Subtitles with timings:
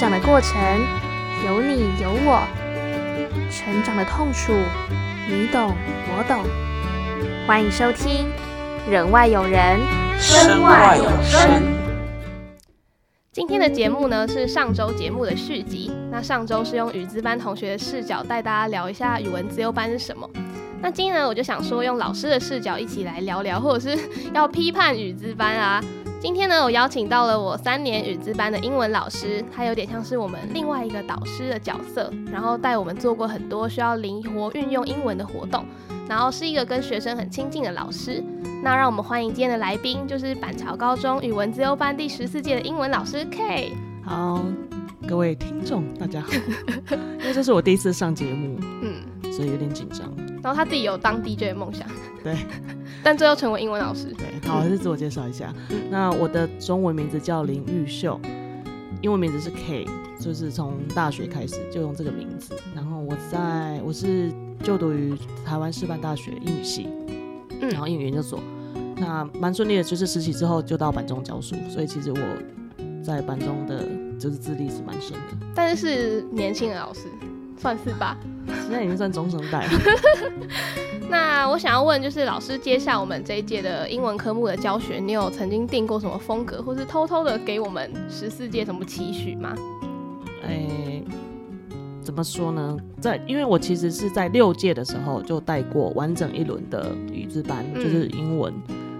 [0.00, 0.58] 长的过程
[1.44, 2.42] 有你有我，
[3.50, 4.54] 成长的痛楚
[5.28, 5.76] 你懂
[6.16, 6.42] 我懂。
[7.46, 8.26] 欢迎收听
[8.90, 9.78] 《人外有人，
[10.18, 11.50] 身外有生》。
[13.30, 15.92] 今天的节目呢是上周节目的续集。
[16.10, 20.26] 那上周是用语资班同学的视角带大家聊一下语文自由班是什么。
[20.80, 23.98] 那今天呢，我就想说用老师的视角一起来聊聊，或者是
[24.32, 25.84] 要批判语资班啊。
[26.20, 35.64] 今天呢，我邀请到了我三年语资班的英文老师，他有点像是我们另外一个导师的角色，然后带我们做过很多需要灵活运用英文的活动，
[36.06, 38.22] 然后是一个跟学生很亲近的老师。
[38.62, 43.72] 那让我们欢迎今天的来宾，就是板桥高中语文自由班第十四届的英文老师 K。
[44.04, 44.44] 好，
[45.08, 46.28] 各位听众大家好，
[47.18, 50.06] 因为这是我第一次上节目，嗯，所以有点紧张。
[50.42, 51.86] 然后他自己有当 DJ 的梦想，
[52.24, 52.36] 对，
[53.04, 54.06] 但最后成为英文老师。
[54.16, 55.52] 对，好，还是自我介绍一下。
[55.90, 58.20] 那我的中文名字叫林玉秀，
[59.02, 59.86] 英文名字是 K，
[60.18, 62.54] 就是从大学开始就用这个名字。
[62.74, 66.88] 然后我在我是就读于台湾师范大学英语系，
[67.60, 68.40] 嗯，然后英语研究所。
[68.96, 72.18] 那蛮顺利的，就是实习之后就到板中教书，所以其实我
[73.02, 75.46] 在板中的就是资历是蛮深的。
[75.54, 77.06] 但是是年轻的老师，
[77.60, 78.16] 算是吧。
[78.62, 79.70] 现在已经算中生代了。
[81.10, 89.54] 那我想要问，就是老师接下我们这一届的英文科目的教学，你有曾经定过什么风格，或是偷偷的给我们十四届什么期许吗？
[90.44, 91.02] 哎，
[92.00, 92.76] 怎么说呢？
[93.00, 98.54] 在因为我其实是在六届的时候就带过完整一轮的语字班，就是英文，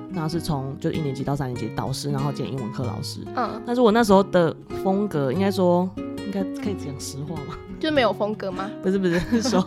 [0.08, 3.20] 那是从就一年级到三年级导师，然后兼英文课老师。
[3.36, 7.56] 嗯，但是我那时候的风格，应该说应该可以讲实话吗？
[7.80, 8.70] 就没有风格吗？
[8.82, 9.66] 不是不是， 是说，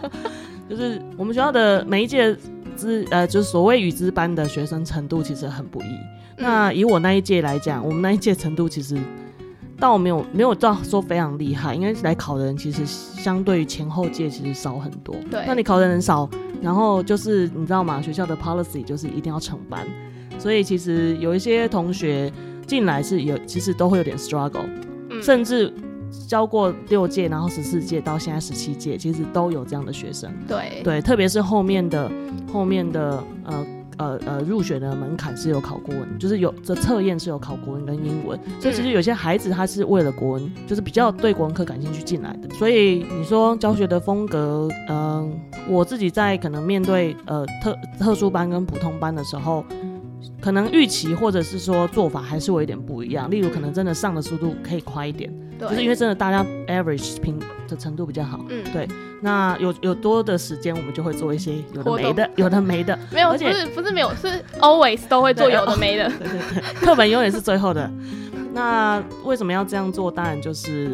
[0.70, 2.34] 就是我们学校的每一届
[2.76, 5.86] 资呃，就是所谓语资班的学生程度其实很不易。
[6.38, 8.98] 那以我那一届来讲，我们那一届程度其实
[9.80, 15.16] 倒没有没有到说非常厉害，因为来考的人其实相对于前后届其实少很多。
[15.30, 16.30] 对，那你考的人少，
[16.62, 18.02] 然后就是你知道吗？
[18.02, 19.86] 学校的 policy 就是一定要成班，
[20.38, 22.32] 所以其实有一些同学
[22.66, 24.68] 进来是有其实都会有点 struggle，
[25.22, 25.74] 甚至。
[26.28, 30.32] 教过六届，然后十四届到现在十七届，其实都有这样的学生。
[30.48, 32.12] 对对，特别是后面的
[32.52, 33.66] 后面的呃
[33.98, 42.50] 呃呃入学的门槛是有考国文，就是有这测验是有考国文跟英文，所以其实有些孩子他是为了国文，就是比较对国文课感兴趣进来的。
[42.56, 45.32] 所以你说教学的风格，嗯，
[45.68, 49.66] 我自己在可能面对呃特特殊班跟普通班的时候。
[50.40, 58.88] 可能预期或者是说做法还是有一点不一样，例如可能真的上的速度可以快一点，就是因为真的大家 average 平的程度比较好，嗯，对，
[59.22, 67.90] 那有有多的时间我们就会做一些有的没的， 有的没的，没有，不是不是没有，是 always 都会做有的没的， 对对对，课本永远是最后的。
[68.54, 70.12] 那为什么要这样做？
[70.12, 70.92] 当然就是。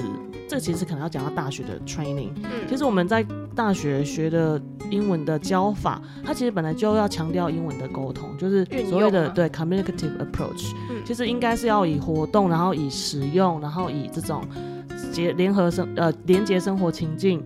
[0.50, 2.32] 这其实可能要讲到大学的 training。
[2.38, 3.24] 嗯，其实我们在
[3.56, 10.74] 大学学的英文的教法，它其实本来就要强调英文的沟通，就是所谓的对 communicative approach。
[10.90, 14.42] 嗯，其实应该是要以活动，然后以使用，然后以这种
[15.12, 17.44] 结联合生呃连接生活情境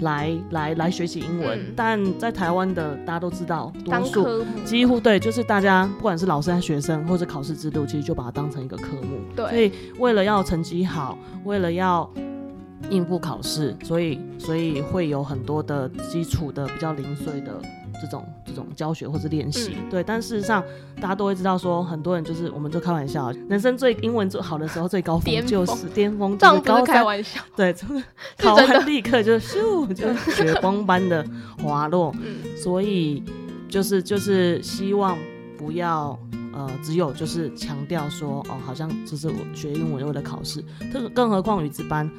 [0.00, 1.72] 来来来学习英文。
[1.76, 9.20] 但在台湾的大家都知道，多数几乎对，就是大家不管是老师还是学生，或者考试制度，其实就把它当成一个科目。
[9.36, 12.10] 对，所以为了要成绩好，为了要
[12.90, 17.60] 应付考试，所以所以会有很多的基础的比较零碎的
[18.00, 20.02] 这种这种教学或者练习，对。
[20.02, 20.62] 但事实上，
[21.00, 27.74] 大家都会知道说，很多人就是我们就开玩笑，人生最英文最好的时候最高峰就是巅峰，这样开玩笑，对，
[28.38, 31.24] 考完立刻就咻就雪崩般的
[31.62, 32.14] 滑落。
[32.56, 33.22] 所以
[33.68, 35.16] 就是就是希望
[35.56, 36.18] 不要
[36.52, 42.10] 呃只有就是强调说哦，好像就是我学英文为了考试，更更何况语字班。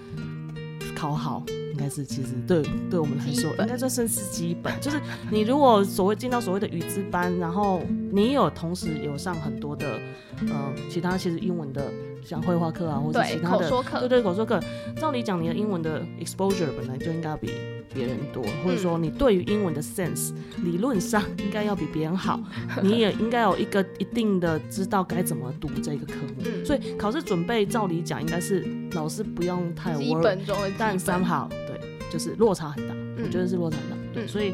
[1.04, 1.44] 考好
[1.74, 4.74] 应该是其实对对我们来说，应该说算是基本。
[4.80, 4.98] 就是
[5.30, 10.00] 你如果所谓进到所谓的语资班，然后你有同时有上很多的
[10.48, 11.92] 呃其他其实英文的
[12.26, 14.60] 像绘画课啊，或者其他的对对口说课，
[14.98, 17.52] 照理讲你的英文的 exposure 本来就应该比
[17.94, 20.34] 别人多，或者说你对于英文的 sense
[20.64, 22.40] 理论上应该要比别人好，
[22.82, 26.66] 你也应该有一个一定的知道该怎么读这个科目。
[26.66, 31.80] 所以考试准备照理讲应该是老师不用太 worry，但三好对，
[32.10, 33.98] 就是落差很大，我觉得是落差很大。
[34.14, 34.54] 对，所以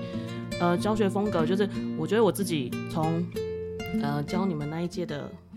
[0.59, 1.67] 呃教学风格就是
[1.97, 3.25] 我觉得我自己从
[4.01, 5.48] 呃教你们那一届的呃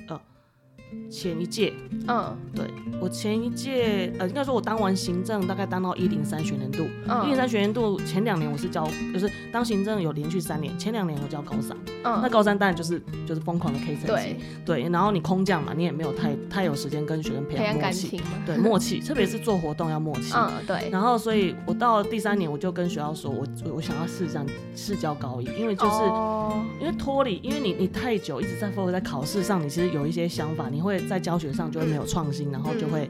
[1.11, 1.73] 前一届，
[2.09, 2.37] 嗯。
[2.55, 2.67] 对
[3.01, 6.85] 我前一届，呃，应该说我当完行政大概当到一零三学年度，
[7.25, 12.21] 一零嗯三学年度前两年我是教，就是当行政有连续三年，前两年我教高三，嗯。
[12.23, 20.33] 那嗯，高三当然就是就是疯狂的 K 成绩对，，对，然后你空降嘛，你也没有太太有时间跟学生培培养养默契，感情， 对默契， 特别是做活动要默契。
[20.37, 24.47] 嗯对，然后，所以我到了第三年，我就跟学校说，我我我想要试这样
[24.77, 26.63] 试教高一，因为就是、哦。
[26.81, 33.09] 因为脱离，因为你你太久一直在 focus 在考试上，你其实有一些想法，你会在教学上就会没有创新，然后就会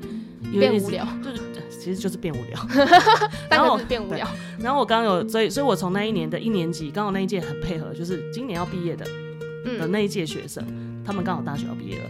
[0.53, 1.41] 因为无聊，就是
[1.71, 2.67] 其实就是变无聊。
[3.51, 4.29] 然后变无聊，
[4.61, 9.11] 然后我刚刚有，所以所以我从那一年的一年级，刚好那一届很配合，就是今年要毕业的的
[9.65, 10.65] 嗯，那一届学生，
[11.05, 12.05] 他们刚好大学要毕业了。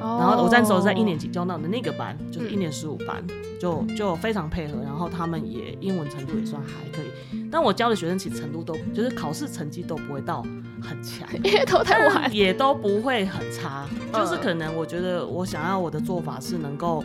[0.00, 2.52] 然然后我那时候在一年级教到的那个班，就是嗯。
[2.52, 3.24] 一年十五班，
[3.58, 7.48] 就就非常配合，然后他们也英文程度也算还可以。
[7.50, 10.44] 但我教的学生其实程度都就是考试成绩都不会到
[10.84, 14.12] 很强， 因为投太晚，也都不会很差，嗯。
[14.12, 17.02] 就是可能我觉得我想要我的做法是能够。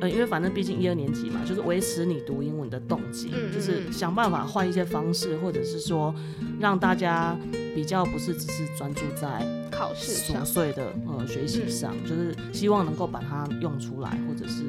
[0.00, 6.12] 呃，因为反正毕竟一二年级嘛，就是维持你读英文的动机，嗯就是嗯想办法换一些方式，或者是说
[6.58, 7.38] 让大家
[7.72, 14.64] 比较不是只是专注在考试上琐，碎的呃学习上，就是希望能够把它用出来，或者是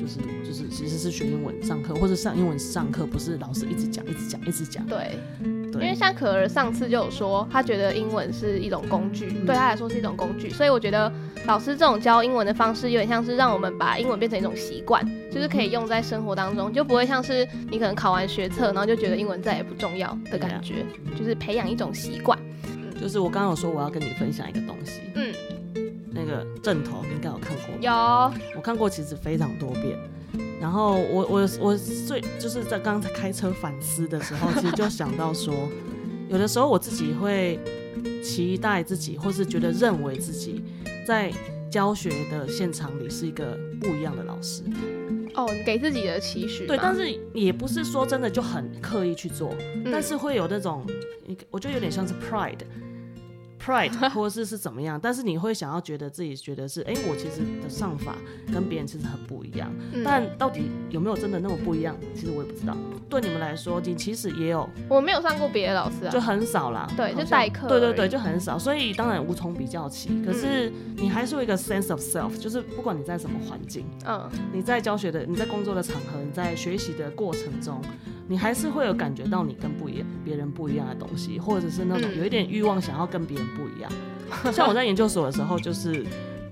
[0.00, 4.84] 就是就是其实是学英文上课，或者上英文上课，不是老师一直讲一直讲一直讲。
[4.86, 5.16] 对，
[5.74, 11.12] 因为，像可儿上次就有说，他觉得英文是一种工具，嗯对他来说是一种工具，所以我觉得
[11.46, 20.84] 老师这种教英文的方式，有点像是让我们把英文变成一种习惯，就是可以用在生活当中，就不会像是你可能考完学测，然后就觉得英文再也不重要的感觉，
[21.16, 22.38] 就是培养一种习惯。
[23.00, 25.32] 就是我刚刚有说我要跟你分享一个东西，嗯，
[26.10, 27.92] 那个正头你应该有看过，有，
[28.56, 29.96] 我看过其实非常多遍。
[30.60, 35.54] 然后我我我最就是在刚刚在开车反思的时候， 其实就想到说，
[36.28, 37.58] 有的时候我自己会
[38.22, 40.62] 期待自己，或是觉得认为自己
[41.06, 41.32] 在
[41.70, 44.62] 教学的现场里是一个不一样的老师。
[45.34, 50.84] 哦，你给自己的期许吗，对，但是也不是说真的就很刻意去做，嗯但是会有那种，
[51.50, 52.58] 我觉得有点像是 pride。
[53.68, 58.16] Pride 或者是是怎么样，但是你会想要觉得自己觉得是，哎、我其实的上法
[58.52, 62.76] 跟别人其实很不一样，嗯但到底有没有真的那么不一样，其实我也不知道。
[63.10, 70.10] 对你们来说，你其实也有，我没有上过别的老师啊，就很少啦，对就代课对对对，就很少，所以当然无从比较起。
[70.24, 77.80] 可是你还是有一个 sense of self，就是不管你在什么环境，嗯你在教学的、你在工作的场合、你在学习的过程中，
[78.28, 83.90] 你还是会有感觉到你跟不一样、别人不一样的东西，或者是那种嗯有一点欲望想要跟别人不一样。
[84.52, 86.04] 像我在研究所的时候，就是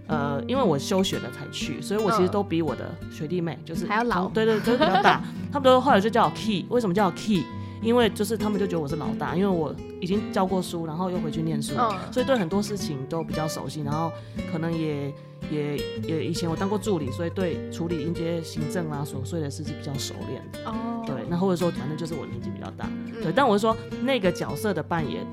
[0.06, 5.22] 呃，因为我休学了才去，所以我其实嗯都比我的学弟妹就是还要老从对对，就是比较大。
[5.52, 7.44] 他们都后来就叫我 key，为什么叫我 key？
[7.82, 14.10] 因为就是他们就觉得我是老大，因为我已经教过书，然后又回去念书，嗯所以对很多事情都比较熟悉，然后
[14.50, 15.12] 可能也
[15.50, 20.70] 也也以前我当过助理，所以对处理一些行政啊琐碎的事是比较熟练的。
[20.70, 25.26] 哦，对，那或者说反正就是我年纪比较大，嗯对，但我是说那个角色的扮演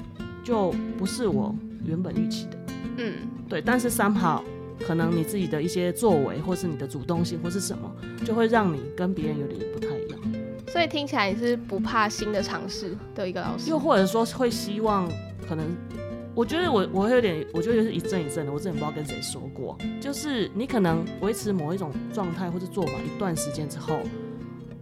[0.44, 1.56] 就不是我
[1.86, 2.58] 原本预期的，
[2.98, 3.14] 嗯
[3.48, 4.42] 对，但是 somehow
[4.86, 7.90] 可能你自己的一些作为，或是你的主动性，或是什么，
[8.26, 9.93] 就会让你跟别人有点不太。
[10.74, 15.08] 所以听起来你是不怕新的尝试的一个老师，又或者说会希望
[15.48, 15.68] 可能，
[16.34, 18.52] 我觉得我我会有点，我觉得是一阵一阵的。
[18.52, 24.00] 我之前不知道跟谁说过，就是你可能维持某一种状态或者做法一段时间之后，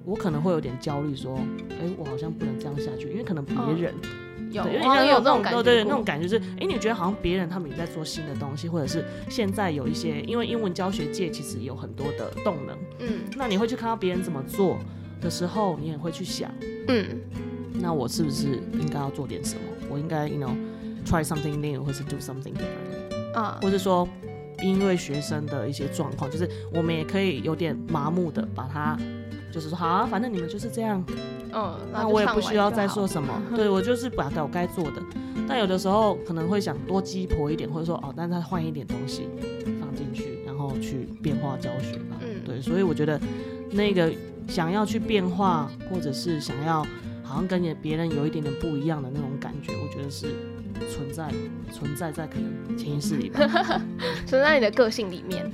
[0.05, 1.38] 我可能会有点焦虑，说，
[1.71, 3.93] 哎、我好像不能这样下去，因为可能别人、
[4.49, 14.79] 有对有点我好像有那种这种感觉，对对，那种感觉就是，哎、你觉得好像别人他们也在做新的东西，或者是现在有一些，因为英文教学界其实有很多的动能，嗯那你会去看到别人怎么做
[15.21, 16.51] 的时候，你也会去想。
[16.87, 17.05] 嗯
[17.73, 19.61] 那我是不是应该要做点什么？
[19.89, 20.53] 我应该，you know,
[21.05, 24.07] try something new，或是 do something different，啊或是说，
[24.61, 28.97] 因为学生的一些状况，就是我们也可以有点麻木的把它，
[29.51, 31.03] 就是说，好啊，反正你们就是这样，
[31.53, 35.01] 嗯，那我也不需要再说说什么，对我就是把我该做的。
[35.47, 39.27] 但有的时候可能会想多鸡婆一点，或者说哦，但是他换一点东西
[39.79, 42.17] 放进去，然后去变化教学吧。
[42.21, 43.19] 嗯对，所以我觉得
[43.71, 44.11] 那个
[44.48, 46.83] 想要去变化，或者是想要
[47.24, 50.27] 好像跟别人有一点点不一样的那种感觉，我觉得是
[50.89, 51.31] 存在
[51.71, 53.39] 存在在可能潜意识里吧。
[54.27, 55.50] 存在你的个性里面。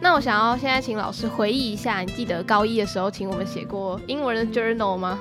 [0.00, 5.18] 那我想要现在请老师回忆一下，你记得高一的时候请我们写过英文的 journal 吗？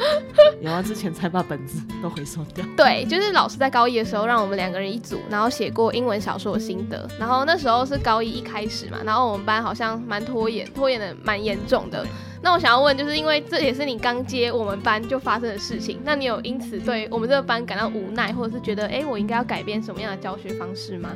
[0.60, 2.64] 有啊，之前才把本子都回收掉。
[2.76, 7.08] 对， 就是老师在高一的时候让我们两个人一组，然后写过英文小说的心得。
[7.18, 12.06] 然后那时候是高一一开始嘛，然后我们班好像蛮拖延，拖延的蛮严重的。
[12.40, 21.10] 那我想要问，就是因为这也是你刚接我们班就发生的事情，那你有因此对我们这个班感到无奈，或者是觉得，哎、我应该要改变什么样的教学方式吗？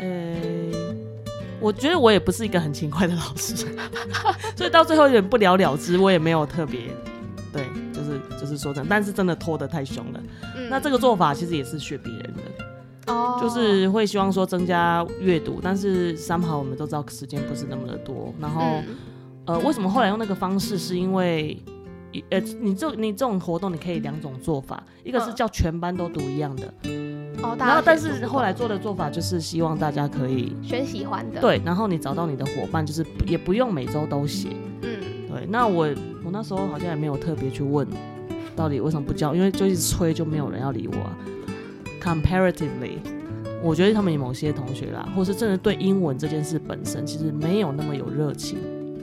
[0.00, 0.34] 呃，
[1.60, 3.54] 我觉得我也不是一个很勤快的老师，
[4.56, 6.80] 所以到最后有点不了了之，我也没有特别，
[7.52, 10.20] 对，就是就是说真，但是真的拖得太凶了。
[10.68, 18.96] 那这个做法其实也是学别人的，哦，就是会希望说增加阅读，但是三好我们都知道时间不是那么的多，然后、嗯
[19.46, 20.78] 呃，为什么后来用那个方式？
[20.78, 21.58] 是因为
[22.30, 26.72] 呃，你这你这种活动你可以两种做法，一个是嗯叫全班都读一样的，
[27.42, 34.48] 哦，然后但是后来做的做法就是希望大家可以选喜欢的，，对，然后你找到你的伙伴，就是也不用每周都写。
[34.82, 34.88] 嗯，
[35.28, 35.88] 对，那我
[36.24, 37.86] 我那时候好像也没有特别去问，
[38.54, 41.16] 到底为什么不教，因为就一直催，就没有人要理我啊。
[42.00, 42.98] Comparatively，
[43.62, 48.58] 我觉得他们有某些同学啦，或是真的对英文这件事本身，其实没有那么有热情。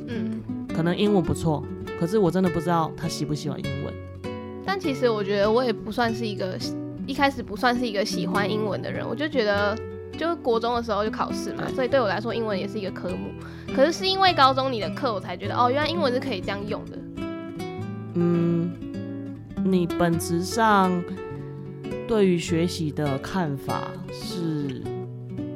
[0.07, 0.41] 嗯，
[0.73, 1.63] 可能英文不错，
[1.99, 3.93] 可是我真的不知道他喜不喜欢英文。
[4.63, 6.57] 但其实我觉得我也不算是一个
[7.07, 9.77] 一开始不算是一个喜欢英文的人，我就觉得
[10.17, 13.31] 就是国中的时候就考试嘛，所以对我来说英文也是一个科目。
[13.73, 16.97] 可是是因为高中你的课，我才觉得哦，原来英文是可以这样用的。
[18.15, 18.71] 嗯，
[19.63, 21.03] 你本质上
[22.07, 24.81] 对于学习的看法是，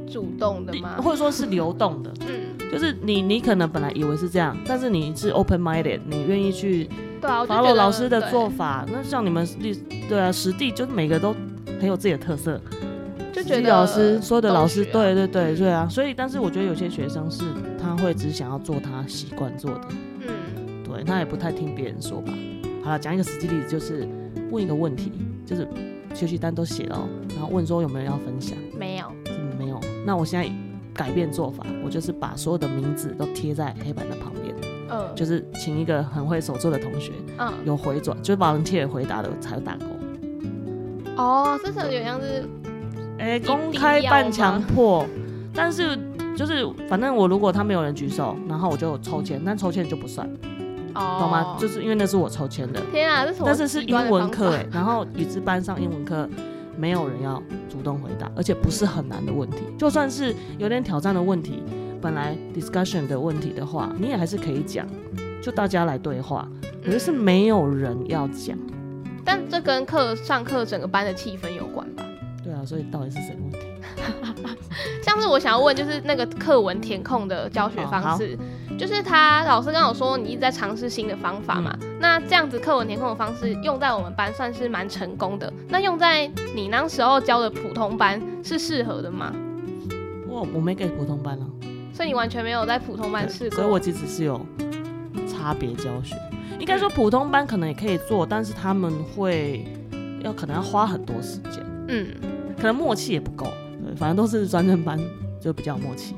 [0.07, 0.95] 主动的吗？
[1.01, 2.13] 或者说是流动的。
[2.21, 6.89] 嗯，就是你，你可能本来以为是这样，但是你是 open minded，你愿意去
[7.25, 8.85] 对啊，我就觉 follow 得老师的对做法。
[8.91, 9.73] 那像你们历，
[10.07, 11.35] 对啊，实地就是每个都
[11.79, 12.61] 很有自己的特色。
[13.33, 15.87] 实地就觉得老师，所有的老师，都学啊对对对对啊。
[15.89, 17.43] 所以，但是我觉得有些学生是
[17.81, 19.87] 他会只想要做他习惯做的，
[20.21, 22.31] 嗯对他也不太听别人说吧。
[22.83, 24.07] 好了，讲一个实际例子，就是
[24.51, 25.11] 问一个问题，
[25.45, 25.67] 就是
[26.13, 28.57] 学习单都写了哦，然后问说有没有人要分享。
[28.77, 29.81] 没有，嗯，没有。
[30.05, 30.49] 那我现在
[30.93, 34.34] 改变做法，我就是把所有的名字都贴在黑板的旁边，
[34.89, 39.85] 嗯，就是请一个很会手作的同学嗯，有回转，就是把人贴回答的才有打勾。
[41.17, 42.43] 哦，这是有点像是
[43.17, 45.05] 哎、定公开要半强迫，
[45.53, 45.97] 但是
[46.35, 50.29] 就是反正我如果他没有人举手，然后我就抽签，但抽签就不算，
[50.93, 51.55] 哦，懂吗？
[51.59, 56.27] 就是因为那是我抽签的，天啊，这是但是是英文课哎、然后语字班上英文课。
[56.77, 59.59] 没有人要主动回答，而且不是很难的问题。
[59.77, 61.63] 就算是有点挑战的问题，
[62.01, 64.87] 本来 discussion 的问题的话，你也还是可以讲，
[65.41, 66.47] 就大家来对话。
[66.83, 68.57] 可是没有人要讲，
[69.23, 72.05] 但这跟课上课整个班的气氛有关吧？
[72.43, 73.59] 对啊，所以到底是谁的问题？
[75.01, 78.37] 像是我想要问，就是那个课文填空的教学方式，
[78.77, 85.51] 就是他老师刚有说你一直在尝试新的方法嘛，嗯那这样子课文填空的方式用在我们班算是蛮成功的。
[85.69, 89.33] 那用在你那时候教的普通班是适合的吗？
[90.27, 91.45] 我我没给普通班啊，
[91.95, 94.45] 所以你完全没有在普通班试过，所以我其实是有
[95.31, 96.13] 差别教学。
[96.59, 99.65] 应该说普通班可能也可以做，但是他们会
[100.21, 102.07] 要可能要花很多时间，嗯，
[102.57, 103.45] 可能默契也不够。
[103.81, 104.99] 对，反正都是专任班
[105.39, 106.15] 就比较默契。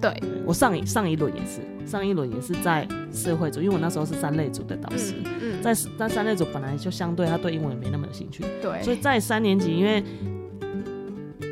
[0.00, 10.02] 对，对我上一上一轮也是，上一轮也是在社会组，因为我那时候是三类组的导师，嗯嗯，在在三类组本来就相对他对英文也没那么有兴趣，对，所以在三年级，因为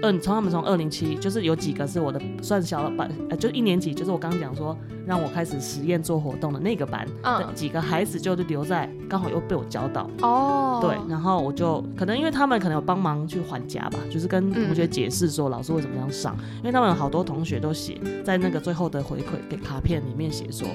[0.03, 4.77] 嗯，从他们从二零七，就是有几个是我的算小老板，呃，就一年级，就是我刚刚讲说
[5.07, 7.39] 让我开始实验做活动的那个班，嗯。
[7.41, 20.69] 的几个孩子就是留在，刚好又被我教到，哦，对，然后我就可能因为他们可能有帮忙去还价吧，就是跟同学解释说老师为什么这样上，因为他们有好多同学都写在那个最后的回馈给卡片里面写说，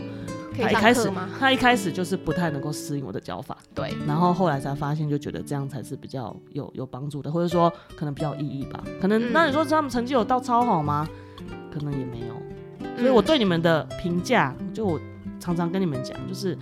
[0.53, 1.29] 可以上他一开始吗？
[1.39, 8.83] 他一开始就是不太能够适应我的教法，对，然后后来才发现，就觉得这样才是比较有有帮助的，或者说可能比较有意义吧。
[9.01, 11.07] 可能、嗯那你说他们成绩有到超好吗？
[11.73, 12.33] 可能也没有。
[12.97, 14.99] 所以我对你们的评价，就我
[15.39, 16.57] 常常跟你们讲，就是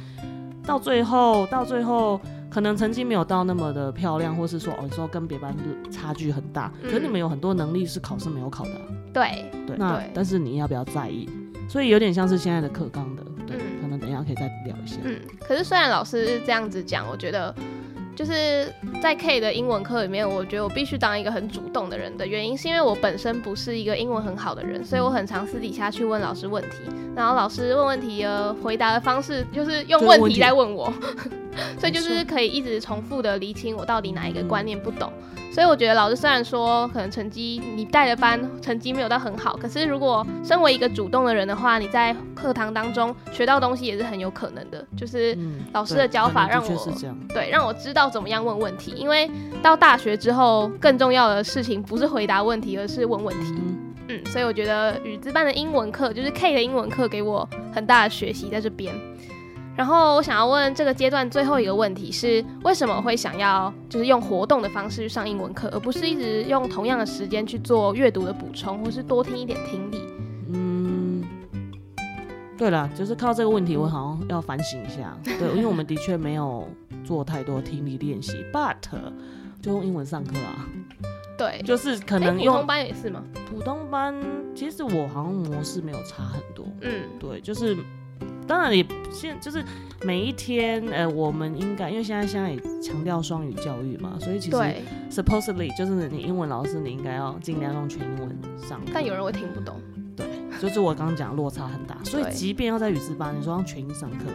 [0.65, 2.19] 到最后，到最后
[2.49, 5.53] 可能成绩没有到那么的漂亮，或是说哦，你说跟别班
[5.91, 8.81] 差距很大，可是你们有很多能力是考试没有考的啊、
[9.13, 11.29] 对，对，那对但是你要不要在意？
[11.67, 13.23] 所以有点像是现在的课纲的，
[14.21, 14.97] 下可以再聊一下。
[15.03, 17.53] 嗯，可是虽然老师这样子讲，我觉得
[18.15, 26.77] 就是在 K 的英文课里面，我觉得我必须当一个很主动的人的原因，是因为我本身不是一个英文很好的人，所以我很常私底下去问老师问题，
[27.15, 30.93] 然后老师问问题的回答的方式就是用问题就是问题在问我，
[31.79, 35.11] 所以就是可以一直重复的厘清我到底哪一个观念不懂。
[35.53, 44.85] 所以我觉得老师虽然说可能成绩你带的班成绩没有到很好，可是如果身为一个主动的人的话，你在课堂当中学到东西也是很有可能的。
[44.95, 46.87] 就是嗯，老师的教法让我。
[47.33, 49.29] 对让我知道怎么样问问题，因为
[49.61, 53.53] 到大学之后更重要的事情不是回答问题，而是问问题。
[53.57, 53.77] 嗯，
[54.07, 58.93] 嗯，所以我觉得语资班的英文课就是 K 的英文课给我很大的学习在这边。
[59.81, 69.97] 然后我想要问这个阶段最后一个问题是，为什么会想要就是用活动的方式去上英文课，而不是一直用同样的时间去做阅读的补充，或是多听一点听力？
[70.53, 71.23] 嗯，
[72.59, 75.17] 对了，就是靠这个问题，我好像要反省一下。
[75.25, 76.69] 对，因为我们的确没有
[77.03, 78.75] 做太多听力练习，but
[79.63, 80.63] 就用英文上课啊。
[81.39, 83.23] 对，就是可能用普通班也是吗？
[83.49, 84.13] 普通班
[84.53, 86.67] 其实我好像模式没有差很多。
[86.81, 87.75] 嗯，对，就是
[88.51, 89.63] 当然也现就是
[90.03, 94.57] 每一天，呃，我们应该因为现在现在也强调双语教育嘛，所以其实
[95.09, 98.81] supposedly 就是你英文老师你应该要尽量用全英文上。
[98.93, 99.79] 但有人会听不懂。
[100.17, 100.25] 对，
[100.59, 104.25] 就是我刚刚讲落差很大，所以即便要在语字班，你说用全英上课，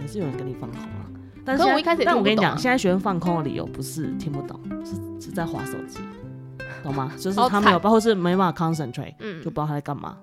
[0.00, 1.04] 也是有人跟你放空啊。
[1.44, 5.98] 但是我一开始，但我跟你讲，现在学生放空的理由不是听不懂，是是在划手机，
[6.82, 7.12] 懂吗？
[7.20, 10.16] 就是他没有，包括是没办法 concentrate，嗯，就不知道他在干嘛。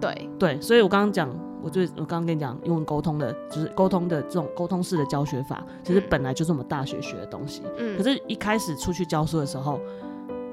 [0.00, 1.28] 对对对，所以我刚刚讲，
[1.62, 7.62] 我最我刚刚跟你讲，英文沟通的，就是沟通的这种沟通式的教学法，其实本来就是我们大学学的东西。
[7.78, 7.96] 嗯。
[7.96, 9.80] 可是，一开始出去教书的时候，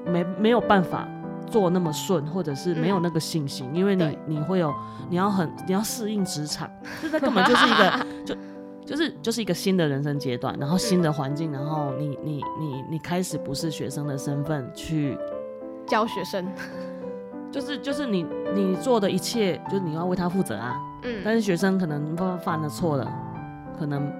[0.06, 1.08] 没没有办法
[1.50, 4.74] 做那么顺，或者是没有那个信心，因为你你会有，
[5.08, 6.70] 你要很你要适应职场，
[7.02, 8.36] 这根本就是一个就。
[8.88, 15.14] 就是就是一个新的人生阶段，然后新的环境，然后你你你你开始不是学生的身份去
[15.86, 16.50] 教学生，
[17.50, 20.76] 就是就是你你做的一切，就是你要为他负责啊。
[21.02, 21.22] 嗯。
[21.24, 23.10] 但是学生可能犯了错了，
[23.78, 24.12] 可能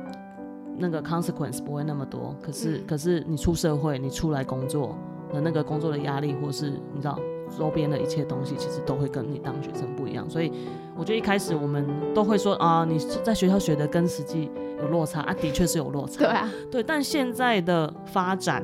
[0.77, 4.97] 那个 consequence 不会那么多，可是可是你出社会，你出来工作
[5.33, 7.19] 的那个工作的压力，或是你知道。
[7.59, 10.53] 周边的一切东西其实都会跟你当学生不一样，所以
[10.95, 11.83] 我觉得一开始我们
[12.15, 16.19] 都会说啊，你在学校学的跟实际有落差啊，的确是有落差。
[16.19, 16.83] 对啊，对。
[16.83, 18.63] 但现在的发展，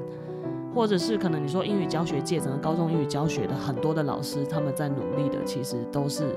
[0.74, 6.34] 或者是可能你说英语教学界整个高中英语教学的很多的老师，他们在努力的，其实都是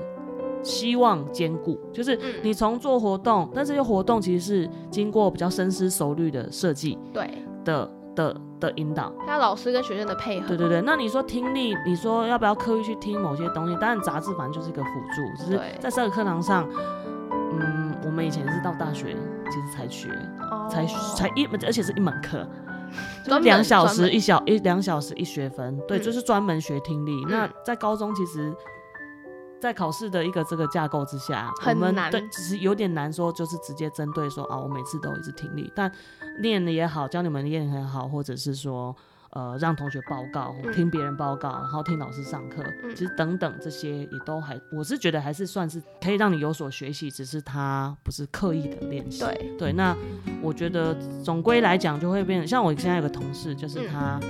[0.62, 7.28] 希望兼顾，就是你从做活动，但这些活动其实是经过比较深思熟虑的设计，对
[7.64, 7.90] 的。
[8.18, 10.48] 的的引导，还有老师跟学生的配合。
[10.48, 13.76] 对对对，那你说听力，你说要不要刻意去听某些东西？
[13.76, 16.68] 当然杂志反正就是一个辅助，只是在这个课堂上，
[17.52, 19.16] 嗯，我们以前是到大学
[19.48, 20.08] 其实才学，
[20.68, 22.44] 才才一而且是一门课，
[23.24, 27.24] 就两小时一小一两小时一学分，对，就是专门学听力。
[27.28, 28.54] 那在高中其实。
[29.60, 35.90] 在考试的一个这个架构之下，很难，对，只是有点难说，就是直接针对说啊，我每次都一直听力，但
[36.38, 38.94] 练的也好，教你们练很好，或者是说
[39.30, 49.20] 呃让同学报告，听别人报告，然后听老师上课，其实等等这些也都还，我是觉得还是算是可以让你有所学习，只是他不是刻意的练习。
[49.20, 49.54] 对。
[49.58, 49.96] 对，那
[50.42, 54.20] 我觉得总归来讲就会变，像我现在有个同事，就是他。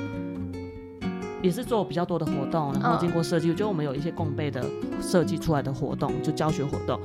[1.40, 4.60] 也是做比较多的活动，然后经过设计，我觉得我们有一些共备的
[5.00, 7.00] 设计出来的活动，就教学活动，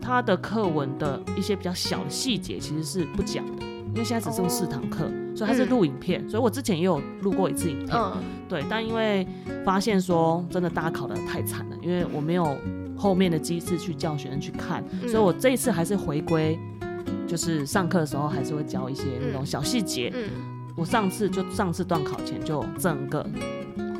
[0.00, 7.98] 他的课文的一些比较小的细节其实是不讲的，因为现在只剩四堂课，所以他是录影片，所以我之前也有录过一次影片，
[8.48, 9.26] 对，但因为
[9.64, 12.56] 发现说真的大家考的太惨了，因为我没有
[12.96, 16.58] 后面的机制去教学生去看，所以我这一次还是回归，
[17.26, 20.12] 就是上课的时候还是会教一些那种小细节。
[20.74, 23.26] 我上次就上次段考前就整个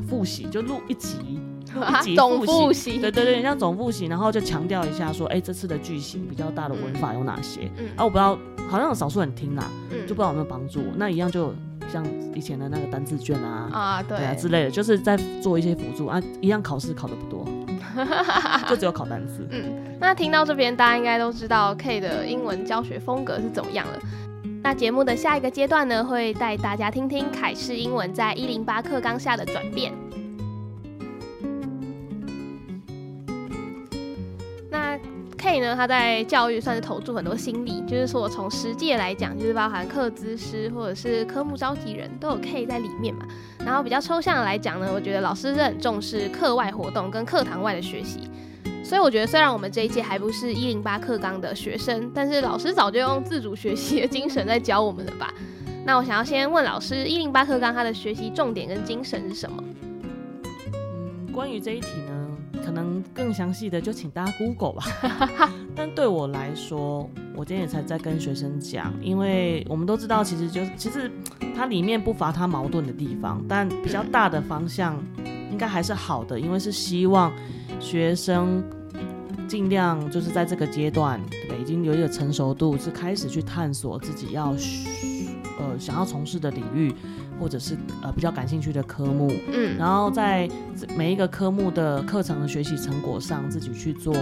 [0.08, 1.38] 复习，就录一集，
[1.74, 7.70] 录一集复习，对对对，像总复习，然后就强调一下说，哎，这次的句型比较大的文法有哪些？
[7.96, 9.64] 啊，我不知道，好像有少数人听啦，
[10.06, 10.80] 就不知道有没有帮助。
[10.96, 11.54] 那一样就
[11.92, 12.04] 像
[12.34, 17.46] 以前的那个单字卷啊，啊对啊之类的，就是在做一些辅助啊，一样考试考的不多，
[18.68, 19.46] 就只有考单词。
[19.50, 23.98] 嗯，那听到这边，大家应该都知道 K 的英文教学风格是怎么样了。
[24.64, 29.92] 那节目的下一个阶段呢，会带大家听听凯式英文在一零八课纲下的转变。
[35.42, 43.26] K 呢，他在教育算是投注很多心力，就是说从实际来讲，就是包含课资师或者是科目召集人都有 K 在里面嘛。
[43.58, 48.20] 然后比较抽象的来讲呢，我觉得老师是很重视课外活动跟课堂外的学习。
[48.84, 55.34] 所以我觉得，虽然我们这一届还不是一零八课纲的学生，但是老师早就用自主学习的精神在教我们了吧？
[55.84, 59.64] 那我想要先问老师，一零八课纲它的学习重点跟精神是什么？
[60.44, 62.11] 嗯，关于这一题呢，
[62.64, 65.50] 可能更详细的就请大家 Google 吧。
[65.74, 71.10] 但对我来说，我今天也才在跟学生讲，因为我们都知道，其实就是其实
[71.54, 74.96] 它里面不乏它矛盾的地方，但比较大的方向
[75.50, 77.32] 应该还是好的，因为是希望
[77.80, 78.62] 学生。
[79.48, 81.60] 尽量就是在这个阶段，对对？
[81.60, 84.54] 已经有一个成熟度，是开始去探索自己要
[85.58, 86.90] 呃想要从事的领域，
[87.40, 89.32] 或者是呃比较感兴趣的科目。
[89.52, 90.48] 嗯，然后在
[90.96, 94.14] 每一个科目的课程的学习成果上，自己去做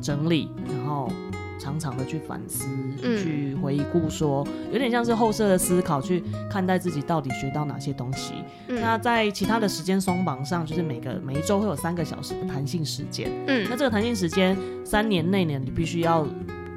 [0.00, 1.10] 整理，然后
[1.58, 2.66] 常常的去反思，
[3.02, 8.34] 嗯去回顾说，有点像是后设的思考，去看待自己到底学到哪些东西。
[8.68, 13.30] 嗯那在其他的时间松绑上，就是每个每一周会有三个小时的弹性时间。
[13.46, 16.26] 嗯那嗯这个弹性时间，三年内呢，你必须要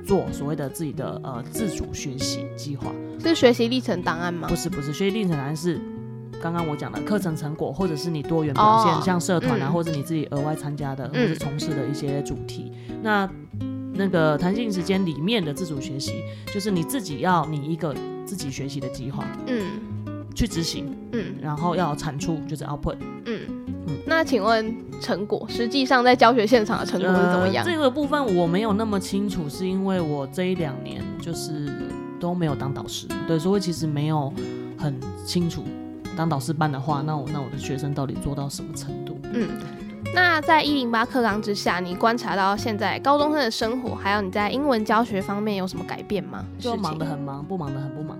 [0.07, 2.93] 做所谓的自己的呃自主学习计划。
[3.21, 4.55] 是学习历程档案吗不？
[4.55, 5.79] 是不是，学习历程档案是
[6.41, 12.71] 刚刚我讲的课程成果，或者是你多元表现，哦像社团啊，嗯或者你自己额外参加的，或嗯者是从事的一些主题。
[13.03, 13.29] 那
[13.93, 17.93] 那个弹性时间里面的自主学习，就是你自己要拟一个
[18.25, 22.95] 自己学习的计划嗯去执行，嗯然后要产出，就是 output。
[23.25, 23.56] 嗯。
[24.05, 27.65] 那请问成果，实际上在教学现场的成果是怎么样？
[27.65, 31.69] 呃这个部分我没有那么清楚，是因为我这一两年就是
[32.19, 34.33] 都没有当导师，对，所以其实没有
[34.77, 35.63] 很清楚。
[36.15, 39.19] 当导师办的话，那我那我的学生到底做到什么程度？
[39.33, 39.49] 嗯，
[40.15, 46.43] 那在一零八课纲之下，你观察到现在高中生的生活，还有你在英文教学方面有什么改变吗？
[46.57, 48.17] 就忙得很忙，不忙得很不忙。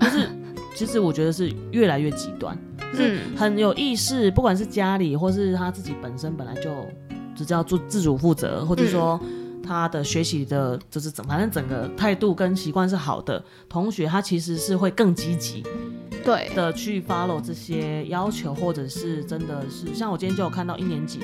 [0.00, 0.28] 就是
[0.74, 2.58] 其实我觉得是越来越极端，
[2.92, 6.86] 就是嗯很有意识，不管是家里或是他自己本身本来就
[7.34, 9.20] 只叫做自主负责，或者说
[9.62, 15.62] 他的学习的，就是整反正整个态度跟习惯是好的，同学他其实是会更积极
[16.24, 21.20] 对，的去 follow 这些要求，或者是真的是像我今天就有看到一年级。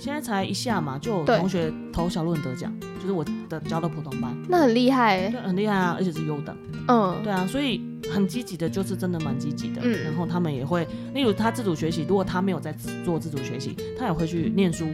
[0.00, 6.56] 现在才一下嘛，就有对同学投小论得奖，就是我的教的普通班，那很厉害欸对，很厉害啊，而且是优等。
[6.88, 9.82] 嗯，对啊，所以很积极的，就是真的蛮积极的。
[9.84, 14.88] 嗯然后他们也会，例如他自主学习，如果他没有在自做自主学习，他也会去念书。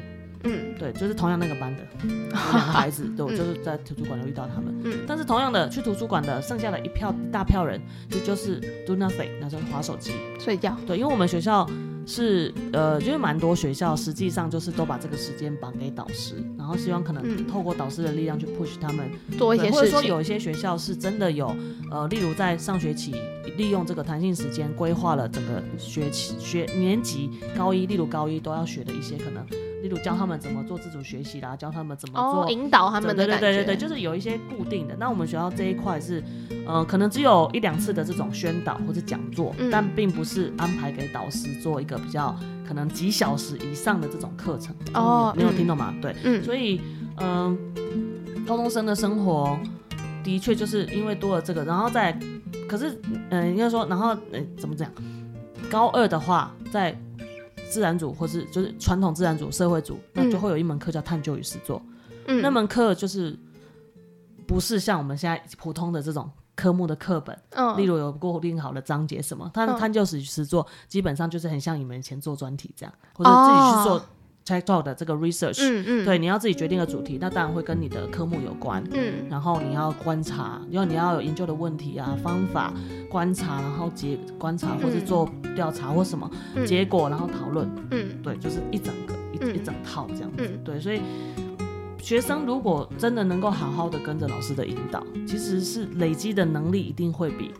[0.46, 4.74] 嗯对，就是同样那个班的有 两个孩子，对我就是在图书馆有遇到他们。
[4.84, 10.12] 嗯但是同样的，去图书馆的剩下的一票一大票人，就就是 do nothing，那就是划手机。
[10.38, 11.68] 睡觉，对，因为我们学校
[12.06, 21.54] 是呃，就是蛮多学校实际上就是都把这个时间绑给导师，然后希望可能嗯透过导师的力量去 push 他们做一些对或者，说有一些学校是真的有，
[21.90, 23.14] 呃，例如在上学期
[23.56, 29.44] 利用这个弹性时间规划了整个学期学年级高一，例如高一都要学的一些可能，
[29.86, 32.42] 例如教他们怎么做自主学习啦，教他们怎么做。
[32.42, 34.96] 哦，引导他们的对对，对对对，就是有一些固定的。
[34.98, 36.20] 那我们学校这一块是，
[36.66, 44.74] 呃，可能只有一两次的这种宣导或者讲座，嗯但并不是安排给导师做一个比较可能几小时以上的这种课程。
[44.94, 45.94] 哦没有听懂吗？
[46.02, 46.80] 对，嗯，所以，
[47.20, 47.56] 嗯、
[48.44, 49.56] 高中生的生活
[50.24, 52.18] 的确就是因为多了这个，然后再，
[52.68, 54.90] 可是，嗯、应该说，然后，呃，怎么讲？
[55.70, 56.96] 高二的话，在
[57.70, 61.82] 自然组或是就是传统自然组、社会组，那就嗯会有一门课叫探究与实作。
[62.26, 63.38] 嗯那门课就是
[64.46, 74.02] 不是像我们现在普通的这种科目的课本，嗯例如有固定好的章节什么，它的嗯探究与实作基本上就是很像你们以前做专题这样，或者自己去做
[74.46, 75.58] 哦 check out 的这个 research。
[75.60, 78.82] 嗯嗯，对，你要自己决定的主题，那当然会跟你的科目有关。
[78.92, 82.72] 嗯然后你要观察，因为你要有研究的问题啊、方法、
[83.10, 87.68] 观察，然后结观察或是嗯做调查或什么、嗯结果，然后讨论。
[87.90, 90.38] 嗯对，就是一整个一、嗯一整套这样子。
[90.38, 91.00] 嗯对，所以
[92.00, 97.50] 学生如果真的能够好好的跟着老师的引导，其实是累积的能力一定会比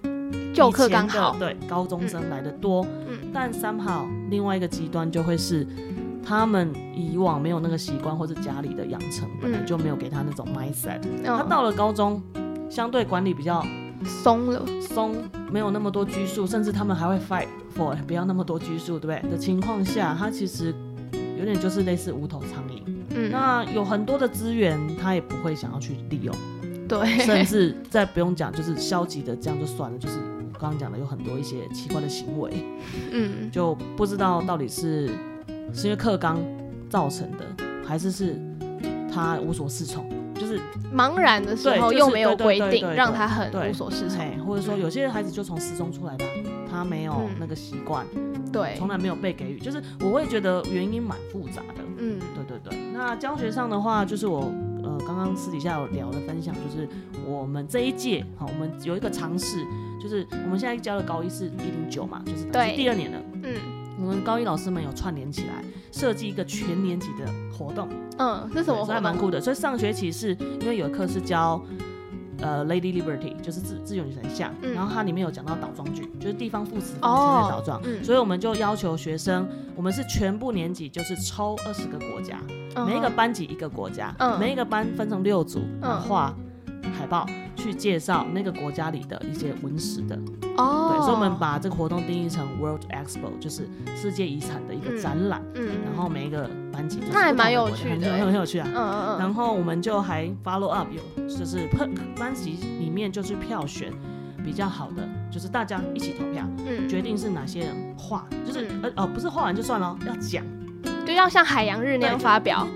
[0.55, 2.87] 就课刚好，对高中生来的多。
[3.09, 5.67] 嗯但三号另外一个极端就会是，
[6.27, 12.21] 他们以往没有那个习惯，或者家里的养成本来嗯就没有给他那种 mindset，、他嗯到了高中，
[12.69, 13.65] 相对管理比较
[14.05, 15.15] 松了，松，
[15.53, 19.31] 没有那么多拘束，甚至他们还会 fight for 不要那么多拘束，对不对？
[19.31, 20.75] 的情况下，他其实
[21.39, 22.83] 有点就是类似无头苍蝇。
[23.11, 26.35] 嗯，那有很多的资源，他也不会想要去利用，
[26.89, 30.19] 对，甚至再不用讲，就是消极的这样就算了，就是
[30.53, 32.51] 我刚刚讲的有很多一些奇怪的行为。
[33.13, 33.51] 嗯。
[33.51, 35.09] 就不知道到底是
[35.73, 36.39] 是因为课纲
[36.89, 37.45] 造成的，
[37.87, 38.41] 还是是
[39.13, 40.61] 他无所适从，就是
[40.95, 46.31] 茫然的时候又没有规定，让他很对无所适从，或者说有些孩子就从失踪出来的啊、
[46.71, 47.37] 他没有嗯。
[47.39, 48.07] 那个习惯，
[48.53, 48.75] 对。
[48.77, 51.83] 从，来没有被给予，就是我会觉得原因蛮复杂的。
[51.99, 52.19] 嗯。
[52.35, 54.53] 对对对，那教学上的话，就是我
[54.83, 56.89] 呃刚刚私底下有聊的分享，就是
[57.27, 59.59] 我们这一届好，我们有一个尝试，
[60.01, 62.45] 就是我们现在教的高一是一零九嘛，就是
[62.77, 63.19] 第二年了。
[63.43, 63.55] 嗯
[63.99, 68.95] 我们高一老师们有串联起来，设计一个全年级的活动，嗯，这是什么对所以活动？
[68.95, 69.41] 还蛮酷的。
[69.41, 71.61] 所以上学期是因为有课是教
[72.41, 74.75] 呃 Lady Liberty，就是自自由女神像，嗯。
[74.75, 78.05] 然后它里面有讲到倒装句，就是地方副词方前的倒装，嗯。
[78.05, 82.39] 所以我们就要求学生，我们是全部年级就是抽二十个国家，
[82.75, 84.39] 嗯每一个班级一个国家，嗯。
[84.39, 86.35] 每一个班分成六组，然后画
[86.93, 90.19] 海报去介绍那个国家里的一些文史的。
[90.57, 95.43] 哦，对，所以我们把这个活动定义成 World Expo，就是世界遗产的一个展览。
[95.55, 98.69] 嗯，然后每一个班级，那还蛮有趣的，很很有趣啊。
[98.69, 99.19] 嗯嗯嗯。
[99.19, 101.69] 然后我们就还 follow up，有就是
[102.17, 103.93] 班级里面就是票选
[104.43, 110.43] 比较好的，就是大家一起投票，嗯，决定是哪些人画，就是呃哦不是画完就算了，要讲，
[111.07, 112.67] 就要像海洋日那样发表。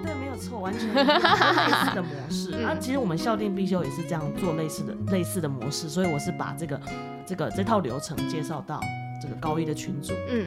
[0.41, 2.51] 有错，完全类似的模式。
[2.63, 6.81] 那 其实我们校定必修也是这样做类似的类似的模式，所以我是把这个
[7.27, 8.81] 这个这套流程介绍到
[9.21, 10.47] 这个高一的群组，嗯。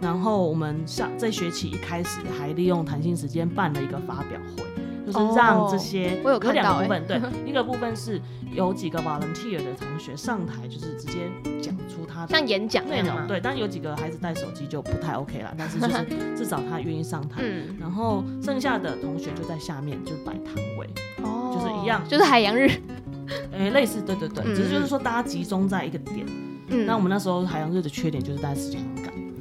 [0.00, 4.64] 然后我们下这学期一开始还利用弹性时间办了一个发表会，
[5.12, 8.20] 就是让这些有两个部分，对，一个部分是
[8.52, 16.04] 有几个 volunteer 的同学上台，就是直接讲出他的像演讲内容，对，但有几个孩子带手机就不太 OK 了，但是就是
[16.36, 17.42] 至少他愿意上台，
[17.80, 20.88] 然后剩下的同学就在下面就摆摊位，
[21.22, 22.70] 哦，就是一样，就是海洋日，
[23.52, 26.26] 哎，类似，对对对，只是就是说大家集中在一个点，
[26.68, 28.80] 嗯，那我们那时候海洋日的缺点就是大家时间。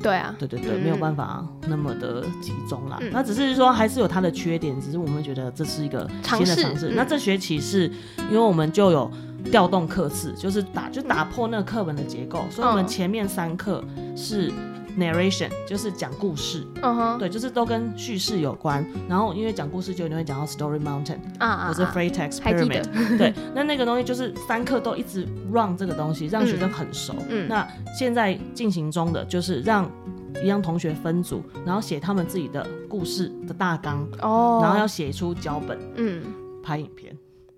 [0.07, 2.97] 对啊，对对对，没有办法那么的集中啦。
[3.11, 6.93] 那只是说还是有它的缺点，只是我们觉得这是一个新的尝试。
[6.95, 7.91] 那这学期是
[8.29, 9.11] 因为我们就有
[9.51, 13.83] 调动课次，就是打就打破那个课本的结构，所以我们前面三课
[14.15, 14.49] 是
[14.97, 16.65] narration，就是讲故事。
[16.81, 18.85] 嗯哼，对，就是都跟叙事有关。
[19.07, 23.17] 然后因为讲故事就一定会讲到 story mountain 啊啊，或者 free text pyramid。
[23.17, 27.13] 对，那那个东西就是三课都一直 run 这个东西，让学生很熟。
[27.29, 29.89] 嗯，那现在进行中的就是让
[30.43, 34.07] 一样同学分组，然后写他们自己的故事的大纲。
[34.21, 35.77] 哦，然后要写出脚本。
[35.95, 36.23] 嗯，
[36.63, 37.15] 拍影片。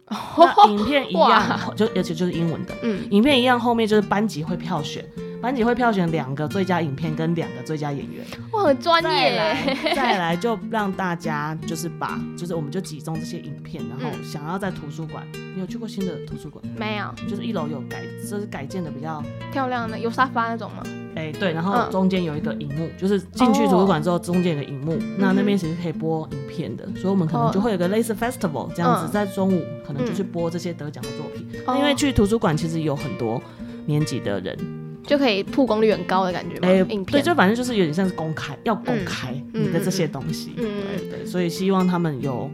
[0.09, 2.73] 那影片一样， 就而且就是英文的。
[2.81, 5.05] 嗯，影片一样，后面就是班级会票选。
[5.41, 9.55] 班级会票选两个最佳影片跟两个最佳演员，哇，很专业。
[9.95, 15.25] 再来就让大家就是把，就是我们就集中这些影片，然后想要在图书馆，
[15.55, 16.63] 你有去过新的图书馆？
[16.77, 20.83] 没有，就是一楼有改，就是改建的比较漂亮的，有沙发那种吗？
[21.15, 31.47] 哎，对，然后中间有一个荧幕，就是进去图书馆之后中间有个荧幕，那那边其实可以播影片的，所以我们可能就会有个类似 festival 这样子，在中午可能就去播这些得奖的作品。
[31.77, 33.41] 因为去图书馆其实有很多
[33.85, 34.78] 年级的人。
[35.09, 42.47] 就可以曝光率很高的感觉，哎，对，就反正就是有点像是公开，要公开你的这些东西，对对，所以希望他们有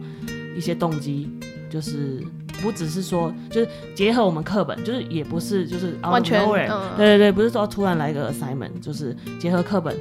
[0.56, 1.30] 一些动机，
[1.68, 2.18] 就是
[2.62, 6.42] 不只是说，就是结合我们课本，就是也不是就是完全，
[6.96, 9.94] 对对对，不是说突然来个 assignment，就是结合课本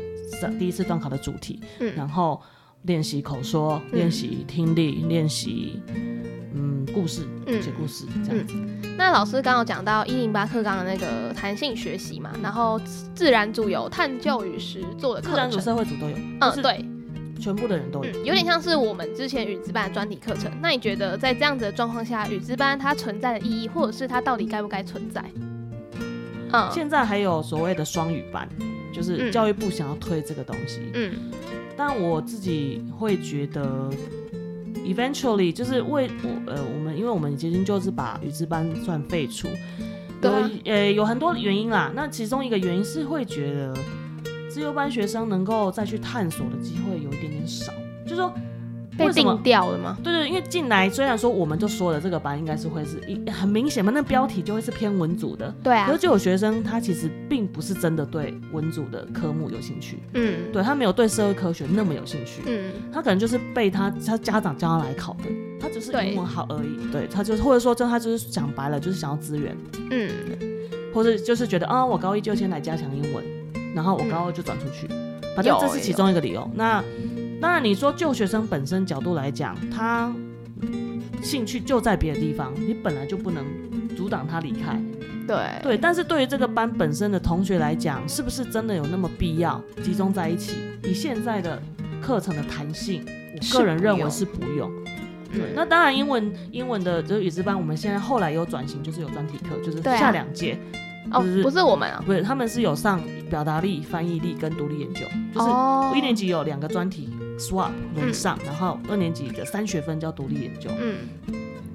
[0.57, 1.59] 第一次段考的主题，
[1.93, 2.41] 然后
[2.83, 5.81] 练习口说，练习听力，练习。
[6.57, 8.55] 嗯，故事，嗯写故事这样子。
[8.97, 12.79] 那老师刚刚讲到一零八课纲的那个弹性学习嘛，然后
[13.13, 16.15] 自然组有探究与实做的课程，自然组、社会组都有。
[16.39, 16.85] 嗯，对，
[17.37, 18.11] 全部的人都有。
[18.23, 20.49] 有点像是我们之前语资班的专题课程。
[20.61, 25.21] 那你觉得在这样子的状况下，语资班它存在的意义，或者是它到底该不该存在？
[26.53, 28.47] 嗯，现在还有所谓的双语班，
[28.93, 30.79] 就是教育部想要推这个东西。
[30.93, 31.11] 嗯，
[31.75, 33.89] 但我自己会觉得。
[34.85, 39.47] Eventually，就是为我呃，我们因为我们已经就是把语资班算废除，
[40.21, 40.31] 有
[40.65, 41.91] 呃有很多原因啦。
[41.95, 43.73] 那其中一个原因是会觉得
[44.49, 48.33] 自由班学生能够再去探索的机会有一点点少，就是说。
[48.97, 49.97] 被定掉了吗？
[50.03, 55.53] 对对，因为进来虽然说我们就说了这个班应该是会是一很明显嘛，那标题就会是偏文组的。
[55.63, 55.85] 对啊。
[55.87, 59.99] 可是就有学生他其实并不是真的对文组的科目有兴趣。
[60.13, 60.51] 嗯。
[60.51, 62.41] 对他没有对社会科学那么有兴趣。
[62.45, 62.71] 嗯。
[62.91, 65.23] 他可能就是被他他家长叫他来考的，
[65.59, 66.91] 他只是英文好而已。
[66.91, 69.55] 对他就是或者说真他就是讲白了就是想要资源。
[69.91, 70.09] 嗯。
[70.93, 73.23] 或者就是觉得啊，我高一就先来加强英文，
[73.75, 74.87] 然后我高二就转出去，
[75.35, 76.49] 反正这是其中一个理由。
[76.55, 76.81] 那。
[77.41, 80.11] 当然，你说就学生本身角度来讲，他
[81.21, 83.45] 兴趣就在别的地方，你本来就不能
[83.95, 84.81] 阻挡他离开。
[85.27, 90.55] 对对，但是对于这个班本身的同学来讲，是不是真的有那么必要集中在一起？
[90.83, 91.61] 以现在的
[92.01, 94.71] 课程的弹性，我个人认为是不用。
[95.31, 100.57] 对，那当然，英文英文的就是语资班，我们现在后来有转型，就是有专题课，就是下两届。
[101.11, 105.01] 哦，不是我们啊，不是，他们是有上表达力、翻译力跟独立研究，
[105.33, 107.09] 就是一年级有两个专题。
[107.37, 110.69] Swap 轮上，然后二年级的三学分叫独立研究。
[110.79, 110.97] 嗯，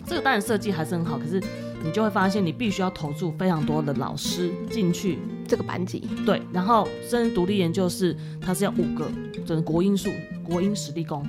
[0.06, 1.40] 这个当然设计还是很好，可是
[1.84, 6.08] 你就会发现你必须要投注非常多的老师进去这个班级。
[6.26, 9.10] 对，然后甚至独立研究是它是要五个，
[9.44, 10.10] 就是国英数、
[10.44, 11.26] 国英实力工，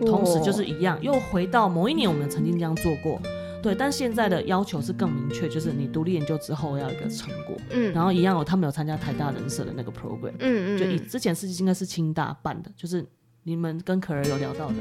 [0.00, 3.20] 同时就是一样，又回到某一年我们曾经这样做过。
[3.62, 7.54] 对，但现在的要求是更明确，就是你独立研究之后要一个成果。
[7.70, 10.32] 嗯，然后一样有他们有参加台大人社的那个 program。
[10.38, 13.06] 嗯嗯，就以之前是应该是清大办的，就是。
[13.42, 14.74] 你们跟可儿有聊到的？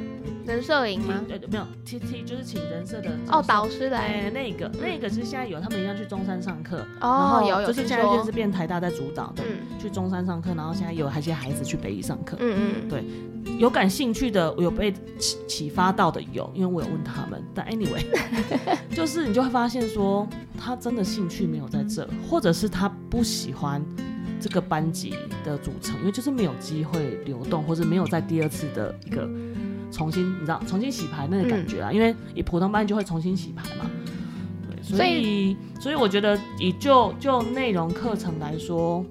[0.46, 1.22] 人摄影吗？
[1.30, 13.06] 呃，没有，T T 就是请人设的哦，导师来，哎，那个那个其实现在有，他们一样去中山上课，哦，有有，就是现在就是变台大在主导的，嗯，去中山上课，然后现在有还些孩子去北医上课，嗯嗯，对，
[13.58, 18.04] 有感兴趣的，有被启启发到的有，因为我有问他们，但 anyway，
[18.94, 20.28] 就是你就会发现说，
[20.60, 23.82] 他真的兴趣没有在这，或者是他不喜欢。
[24.40, 29.30] 这个班级的组成，因为就是没有机会流动，或者没有在第二次的一个
[29.92, 31.92] 重新，你知道重新洗牌那个感觉啊。
[31.92, 33.90] 因为以普通班就会重新洗牌嘛，
[34.70, 39.06] 对，所以所以我觉得以就就内容课程来说，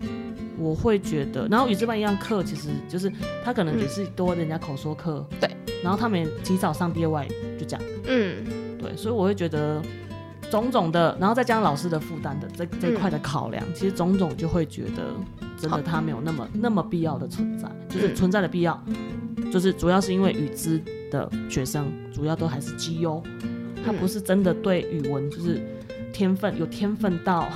[0.59, 3.13] 我会觉得，然后与这班一样课，其实就是
[3.45, 5.51] 他可能也是多人家口说课，对，
[5.83, 8.45] 然后他们提早上第二外就讲，嗯，
[8.79, 9.83] 对，所以我会觉得。
[10.51, 15.15] 种种的，然后再加上老师的负担的这这块的考量，其实种种就会觉得，
[15.61, 18.83] 真的他没有那么那么必要的存在，就是存在的必要，
[19.53, 20.81] 就是主要是因为语资
[21.11, 23.23] 的学生主要都还是绩优，
[23.85, 25.61] 他不是真的对语文就是
[26.13, 27.47] 天分有天分到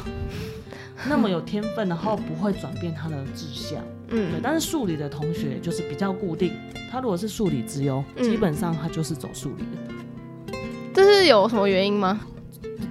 [1.08, 4.40] 那么有天分，然后不会转变他的志向，嗯，对。
[4.42, 6.52] 但是数理的同学就是比较固定，
[6.90, 10.54] 他如果是数理之优，基本上他就是走数理的，
[10.94, 12.20] 这是有什么原因吗？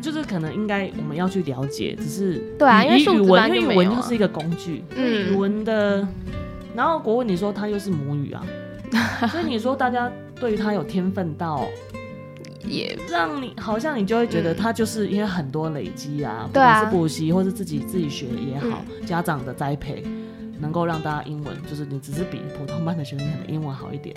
[0.02, 6.08] 就是可能应该我们要去了解，只是对啊，因为语文，因为语文就是一个工具，嗯，语文的，
[6.76, 8.44] 然后国文你说它又是母语啊，
[9.32, 11.68] 所以你说大家对于他有天分到，
[12.66, 20.04] 也让你好像你就会觉得他就是因为很多累积啊，不管是补习或是自己自己学也好，家长的栽培。
[20.62, 24.16] 能够让大家英文，就是你只是比普通班的学生可能英文好一点，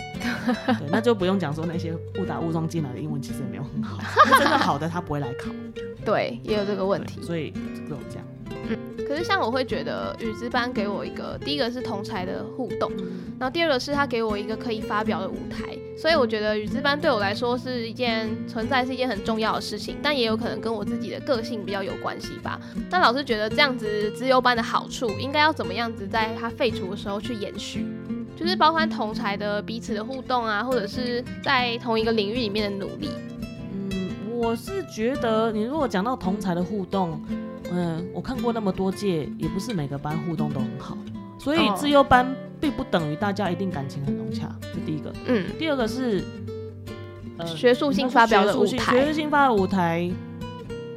[0.78, 3.98] 对，那就不用讲说那些误打误撞进来的英文其实也没有很好，
[4.38, 5.50] 真的好的他不会来考，
[6.04, 8.24] 对，也有这个问题，所以这种这样。
[8.50, 12.90] 嗯，可是像我会觉得语之班给我一个，第一个是同才的互动，
[13.38, 22.60] 然后第二个是他给我一个可以发表的舞台，所以我觉得语之班对我来说是一件存在是一件很重要的事情，但也有可能跟我自己的个性比较有关系吧。
[22.90, 27.86] 那老师觉得这样子资优班的好处，应该要怎么样子在他废除的时候去延续？
[28.36, 33.08] 就是包括同才的彼此的互动啊，或者是在同一个领域里面的努力。
[33.72, 37.20] 嗯，我是觉得你如果讲到同才的互动。
[37.72, 40.96] 嗯，我看过那么多届，也不是每个班互动都很好，
[41.38, 42.26] 所以自优班
[42.60, 44.54] 并不等于大家一定感情很融洽。
[44.60, 46.22] 这第一个，嗯，第二个是
[47.38, 50.10] 呃学术性发表的舞台，学术性发表舞台。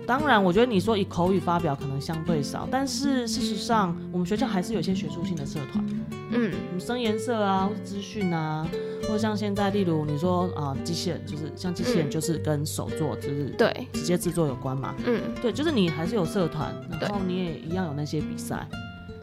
[0.07, 5.85] 当然，我觉得你说以口语发表可能相对少，但是事实上，我们学校还是有些学术性的社团，
[6.31, 8.65] 嗯，什么声颜色啊，资讯啊，
[9.03, 13.87] 或者像现在，例如你说啊，机器人就是像机器人，就是跟手作就是对。
[13.91, 18.65] 直接制作有关嘛，嗯，对，就是你还是有社团，然后你也一样有那些比赛，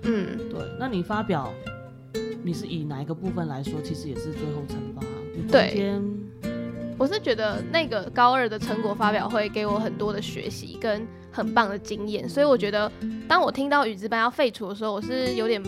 [0.03, 1.51] 嗯，对，那你发表，
[2.43, 5.03] 你是以哪一个部分来说，其实也是最后惩罚，
[5.51, 5.99] 对。
[6.97, 12.91] 我是觉得那个高二的成果发表会给我很多的学习跟很棒的经验，所以我觉得
[13.29, 15.63] 当我听到语之班要废除的时候，我是有点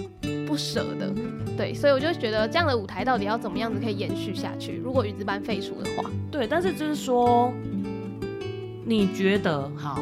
[0.46, 1.12] 不舍的。
[1.56, 4.76] 对，所以我就觉得这样的舞台到底要怎么样子可以延续下去？
[4.76, 7.50] 如果语之班废除的话，对，但是就是说，
[8.84, 9.98] 你觉得好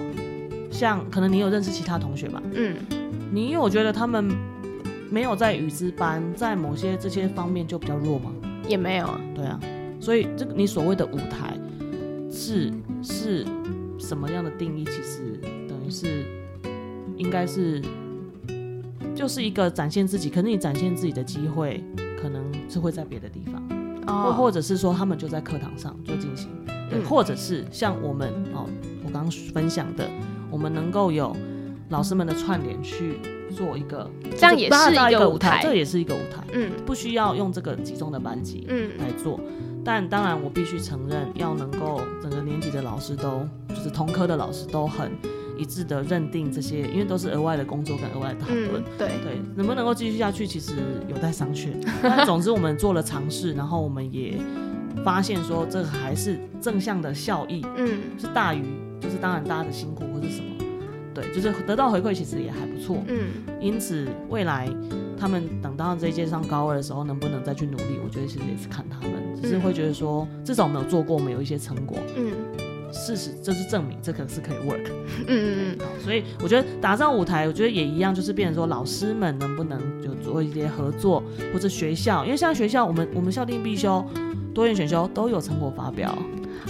[0.70, 2.42] 像可能你有认识其他同学吧？
[2.52, 2.76] 嗯，
[3.30, 4.28] 你有觉得他们
[5.10, 8.32] 没有在语之班在某些这些方面就比较弱吗？
[8.66, 9.60] 也没有啊，对啊。
[10.04, 11.58] 所以，这个你所谓的舞台
[12.30, 12.70] 是
[13.02, 13.42] 是
[13.98, 14.84] 什么样的定义？
[14.84, 16.26] 其实等于是
[17.16, 17.80] 应该是
[19.14, 21.82] 就是一个展现自己，可能你展现自己的机会，
[22.20, 26.50] 可能是会在别的地方，或或者是说他们就在课堂上就进行，
[26.90, 28.68] 对，或者是像我们哦，
[29.06, 30.06] 我刚刚分享的，
[30.50, 31.34] 我们能够有
[31.88, 33.14] 老师们的串联去
[33.56, 39.40] 做一个，这样也是一个舞台，这也是一个舞台，嗯，不需要用这个集中的班级，嗯，来做。
[39.84, 45.12] 但当然，我必须承认，要能够整个年级的老师都，就是同科的老师都很
[45.58, 48.82] 一致的认定这些，因为都是额外的工作跟额外的讨论。
[48.96, 50.72] 对对，能不能够继续下去，其实
[51.06, 51.68] 有待商榷。
[52.02, 54.38] 但 总之，我们做了尝试，然后我们也
[55.04, 58.64] 发现说，这还是正向的效益，嗯，是大于
[58.98, 60.46] 就是当然大家的辛苦或是什么。
[61.14, 62.96] 对，就是得到回馈，其实也还不错。
[63.06, 63.28] 嗯，
[63.60, 64.68] 因此未来
[65.16, 69.12] 他们等到这一届上高二的时候，能不能再去努力，我觉得其实也是看他们。
[69.44, 71.98] 只是会觉得说，至少我们有做过，我们有一些成果。
[72.16, 72.32] 嗯，
[72.92, 74.88] 事实这是证明，这可是可以 work。
[75.26, 75.86] 嗯嗯嗯。
[76.02, 84.04] 所以我觉得打造舞台，我觉得也一样，就是变成说，老师们能不能就做一些合作，或者学校，因为像学校，我们我们校定必修，
[84.54, 86.16] 多元选修都有成果发表。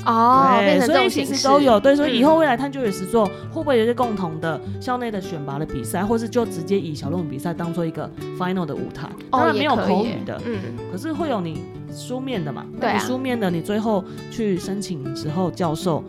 [0.04, 1.78] 哦，对，所以其实都有。
[1.78, 9.08] 对，所以以后嗯未来探究与实作会不会有一些共同的校内的选拔的比赛，或是就直接以小论文比赛当做一个 final 的舞台？
[9.30, 10.58] 当哦，然没有口语的，嗯，
[10.90, 11.62] 可是会有你
[11.94, 12.66] 书面的嘛？
[12.80, 16.02] 对啊你书面的，你最后去申请之后，教授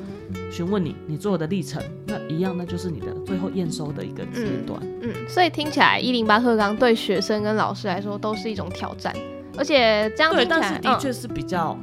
[0.52, 4.80] 询问你你做的历程，那一样，那就是你的最后验收的一个阶段。
[5.02, 9.14] 嗯，所以听起来一零八课纲对学生跟老师来说都是一种挑战，
[9.58, 11.78] 而且这样对，但是的确是比较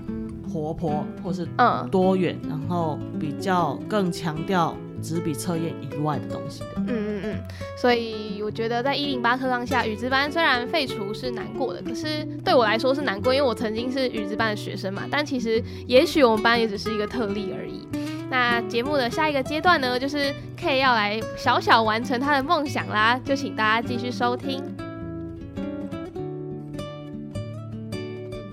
[0.52, 6.66] 活泼，或是嗯，嗯多元，然后比较更强调纸笔测验以外的东西的。
[6.76, 7.40] 嗯嗯嗯，
[7.76, 15.02] 所以我觉得在一零八课纲下，语资班虽然废除是难过的，可是对我来说是难过，因为我曾经是语资班的学生嘛。
[15.10, 17.86] 但其实也许我们班也只是一个特例而已。
[18.30, 24.62] 那节目的下一个阶段呢，就是 K 要来小小完成他的梦想啦，就请大家继续收听。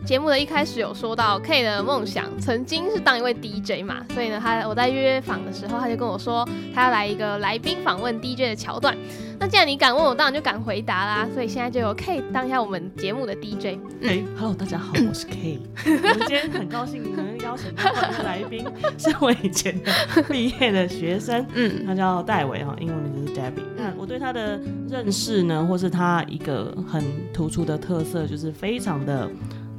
[0.10, 6.43] 节目的一开始有说到 K 的梦想曾经是当一位 DJ 嘛，所以呢，他我在约访的时候，他就跟我说
[6.74, 8.97] 他要来一个来宾访问 DJ 的桥段。
[9.39, 11.30] 那既然你敢问我，当然就敢回答啦。
[11.32, 13.78] 所以现在就由 K 当一下我们节目的 DJ。
[14.01, 15.60] 哎、h e l l o 大家好， 我是 K。
[15.86, 18.66] 我们今天很高兴能邀请到的来宾
[18.97, 23.62] 是我以前的毕业的学生，嗯他叫戴维哈，英文名字是 Debbie。
[23.78, 29.30] 那我对他的认识呢，或是他一个很突出的特色，就是非常的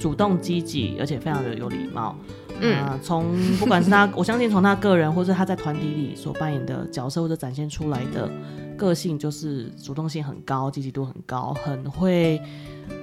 [0.00, 2.16] 主动积极，而且非常的有礼貌。
[2.62, 3.24] 嗯啊，从
[3.58, 8.28] 不管是他， 我相信从他个人，或是他在团体里所扮演的角色，或者展现出来的
[8.76, 12.40] 个性，就是主动性很高，积极度很高，很会，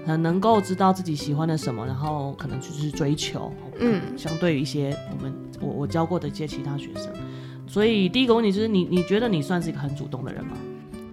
[0.05, 3.51] 很能够知道自己喜欢的什么，然后可能去去追求。
[3.79, 7.11] 嗯相对于一些我们我我教过的一些其他学生，
[7.65, 10.51] 所以第一个问题就是你你觉得你算是一个很主动的人吗？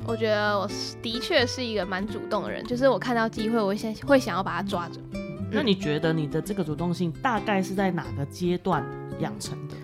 [0.07, 5.01] 我觉得我是的确是一个蛮主动的人，就是我看到机会，我先会想要把它抓着。
[5.55, 8.84] 那你觉得你的这个主动性大概是在哪个阶段
[9.20, 9.74] 养成的？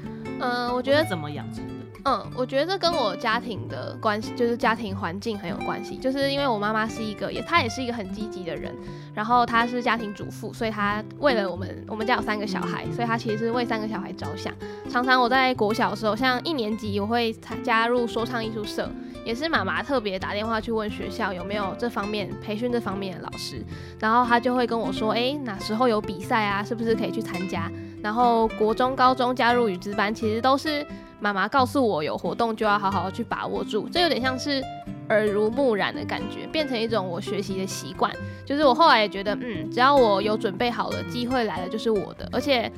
[0.40, 1.74] 嗯、我觉得怎么养成的？
[2.06, 5.96] 嗯，我觉得这跟我家庭的关系，就是家庭环境很有关系。
[5.96, 8.74] 就是因为我妈妈是一个，也她也是一个很积极的人，
[9.12, 14.52] 然后她是家庭主妇，所以她为了我们，我们家有三个小孩，所以她其实是为三个小孩着想。
[14.88, 18.90] 常常我在国小的时候，像一年级我会参加入说唱艺术社，
[19.24, 23.62] 也是妈妈特别打电话去问学校有没有这方面培训这方面的老师，
[23.98, 27.70] 然后她就会跟我说，诶，哪时候有比赛啊，是不是可以去参加？
[28.02, 30.86] 然后国中、高中加入语资班，其实都是
[31.20, 34.62] 妈妈告诉我有活动就要好好去把握住，这有点像是
[35.10, 38.10] 耳濡目染的感觉，变成一种我学习的习惯。
[38.46, 42.26] 就是我后来也觉得，嗯，只要我有准备好了，机会来了就是我的。
[42.32, 42.72] 而且，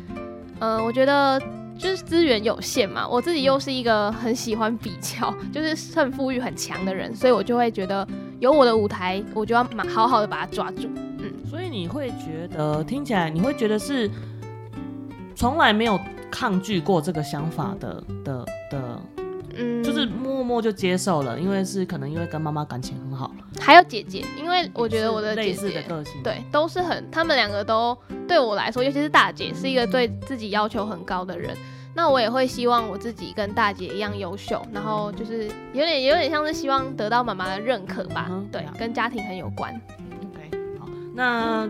[0.58, 1.40] 嗯、我觉得
[1.78, 8.06] 就是资源有限嘛，我自己又是一个很喜欢比较，就是胜负欲很强的人，所以我就会觉得
[8.38, 10.88] 有我的舞台，我就要好好的把它抓住。
[11.18, 14.10] 嗯所以你会觉得听起来，你会觉得是
[15.34, 16.00] 从来没有
[16.30, 19.02] 抗拒过这个想法的的的，
[19.56, 23.30] 嗯，就是默默就接受了，因为是可能因为跟妈妈感情很好，
[23.60, 25.88] 还有姐姐，因为我觉得我的姐是类似的姐。
[25.88, 27.96] 个性，对，都是很，他们两个都
[28.26, 31.56] 对我来说，尤其是大姐，是一个对自己要求很高的人。
[31.94, 38.28] 那我也会希望我自己跟大姐一样优秀，然后就是有点有点像是希望得到妈妈的认可吧。
[38.30, 39.70] 嗯对跟家庭很有关。
[40.32, 41.68] OK，好，那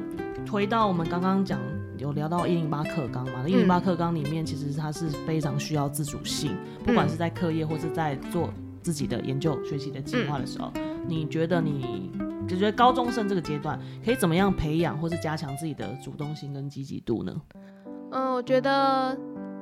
[0.49, 1.59] 回到我们刚刚讲
[2.03, 10.73] 有聊到一零八课纲嘛，那一零八课纲里面其实它是非常需要自主性，不管是在课业或是在做自己的研究学习的计划的时候，
[11.07, 12.11] 你觉得你
[12.49, 17.33] 就觉得高中生这个阶段可以怎么样培养或是加强自己的主动性跟积极度呢？
[18.11, 19.17] 嗯，我觉得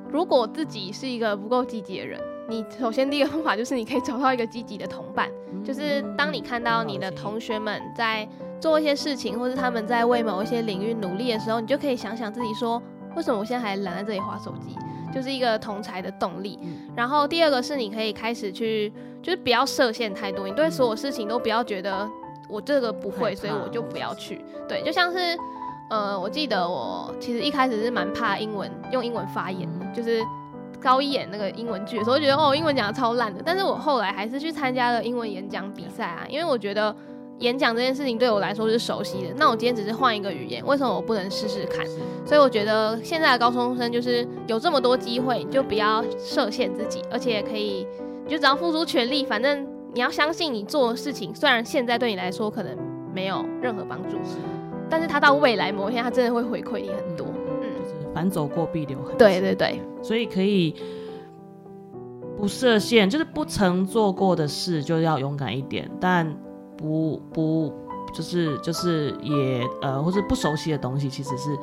[0.09, 2.19] 如果自己是一个不够积极的人，
[2.49, 5.29] 你首先第一个方法就是你可以找到一个积极的同伴，
[5.63, 8.27] 就是当你看到你的同学们在
[8.61, 12.81] 做一些事情，或是他们在为某一些领域努力的时候，你就可以想想自己说，
[13.15, 14.77] 为什么我现在还懒在这里划手机？
[15.13, 16.57] 就是一个同才的动力。
[16.95, 22.07] 然后第二个是你可以开始去，就是不要设限太多，你对所有事情都不要觉得
[22.47, 24.39] 我这个不会，所以我就不要去。
[24.69, 25.37] 对，就像是
[25.89, 30.23] 呃，我记得我其实一开始是蛮怕英文用英文发言的，就是
[30.79, 33.41] 高一演那个英文剧的时候，我觉得哦，英文讲的超烂的。
[33.45, 36.95] 但是我后来还是去参加了英文演讲比赛啊，因为我觉得
[37.41, 39.33] 演讲这件事情对我来说是熟悉的。
[39.35, 41.85] 那我今天只是换一个语言，为什么我不能试试看？
[42.23, 47.85] 所以我觉得现在的高中生就是有这么多机会，你就不要设限自己，而且可以
[48.25, 52.77] 你就只要付出全力，反正你要相信你做的事情，虽然现在对你来说可能
[53.13, 54.17] 没有任何帮助，
[54.89, 57.25] 但是他到未来某一天，他真的会回馈你很多。
[57.61, 59.17] 嗯，就是反走过必留痕迹。
[59.17, 60.75] 对对对，所以可以
[62.37, 66.31] 不设限，就是不曾做过的事就要勇敢一点，但
[66.81, 67.73] 不不
[68.13, 71.55] 就是就是也呃，或是不熟悉的东西，其实是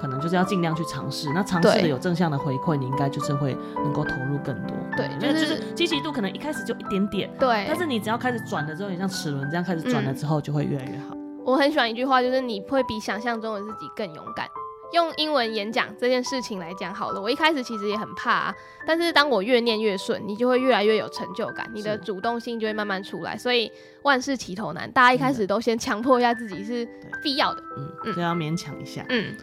[0.00, 1.28] 可能就是要尽量去尝试。
[1.32, 4.76] 那尝试的有正向的回馈，你应该就是会能够投入更多。
[4.96, 11.14] 对就就是是积极度可能一开始就一点点，对，但是你只要开始转了之后，你像齿轮这样开始转了之后，就会越来越好。
[11.44, 14.48] 我很喜欢一句话，就是你会比想象中的自己更勇敢。
[14.92, 18.54] 用英文演讲这件事情来讲好了，我一开始其实也很怕、啊，
[18.86, 23.36] 但是当我越念越顺，你就会越来越有成就感，你的主动性就会慢慢出来。
[23.36, 23.70] 所以
[24.02, 26.88] 万事起头难，大家一开始都先强迫一下自己是
[27.22, 27.62] 必要的。
[28.04, 29.04] 嗯，就要勉强一下。
[29.08, 29.34] 嗯，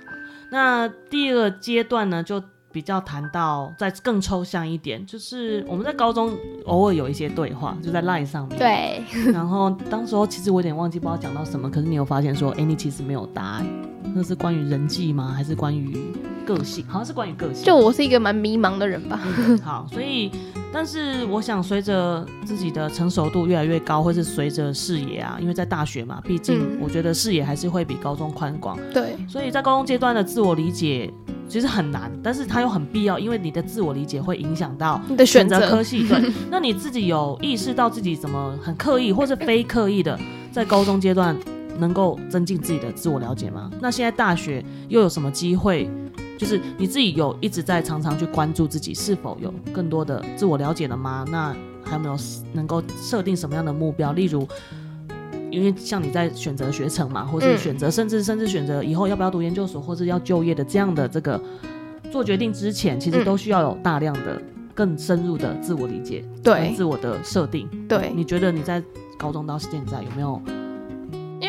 [0.49, 2.41] 那第二个阶段呢，就
[2.71, 6.35] 比较谈到再更抽象一点，就是我们在高中
[6.65, 8.57] 偶尔有一些对话，就在 LINE 上面。。
[8.57, 13.67] 对，然后当时候其实我有点忘记不知道讲到什么，可是你有发现说，哎，你其实没有答案，
[14.15, 15.33] 那是关于人际吗？
[15.35, 15.97] 还是关于
[16.45, 16.85] 个性？
[16.87, 17.63] 好像是关于个性。
[17.63, 19.19] 就我是一个蛮迷茫的人吧。
[19.63, 20.31] 好，所以，
[20.71, 31.11] 但是我想随着自己的成熟度越来越高，或是随着视野啊，因为在大学嘛，毕竟嗯我觉得视野还是会比高中宽广，对，所以在高中阶段的自我理解
[31.47, 36.07] 其实很难，但是它又很必要，因为你的自我理解会影响到你的选择择科系。
[36.07, 40.19] 对， 那你自己有意识到自己怎么很刻意或是非刻意的
[40.51, 41.35] 在高中阶段
[41.77, 43.69] 能够增进自己的自我了解吗？
[43.81, 45.89] 那现在大学又有什么机会？
[46.35, 51.23] 就是你自己有一直在常常去关注自己是否有更多的自我了解了吗？
[51.29, 52.17] 那还有没有
[52.53, 54.11] 能够设定什么样的目标？
[54.13, 54.45] 例如，
[55.51, 61.39] 因为像你在选择学程嘛，或是嗯选择、甚至甚至选择以后要不要读研究所，或是要就业的这样的这个
[62.11, 64.41] 做决定之前，其实嗯都需要有大量的
[64.73, 67.69] 更深入的自我理解，对跟自我的设定。
[67.87, 68.83] 对，你觉得你在
[69.17, 70.41] 高中到现在有没有？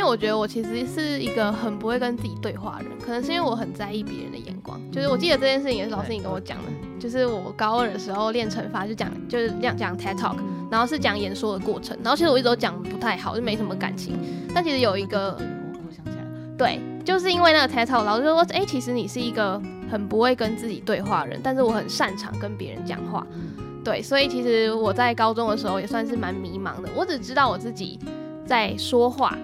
[0.05, 4.81] 我觉得我其实是一个很不会跟自己对话的人，可能是因为我很在意别人的眼光。
[4.93, 6.65] 就是我记得这件事情也是老师你跟我讲的，
[7.01, 10.37] 就是我高二的时候练惩罚就讲就是这样讲 TED Talk，
[10.71, 14.15] 然后是讲演说的过程，然后其实我一直都讲得不太好，就没什么感情。
[14.55, 23.27] 但其实有一个我我想起来了，对，就是因为那个 TED Talk，老师就说，哎、其实你是一个很不会跟自己对话的人，但是我很擅长跟别人讲话。
[23.85, 26.89] 对，所以其实我在高中的时候也算是蛮迷茫的。
[26.97, 27.99] 我只知道我自己
[28.47, 29.37] 在说话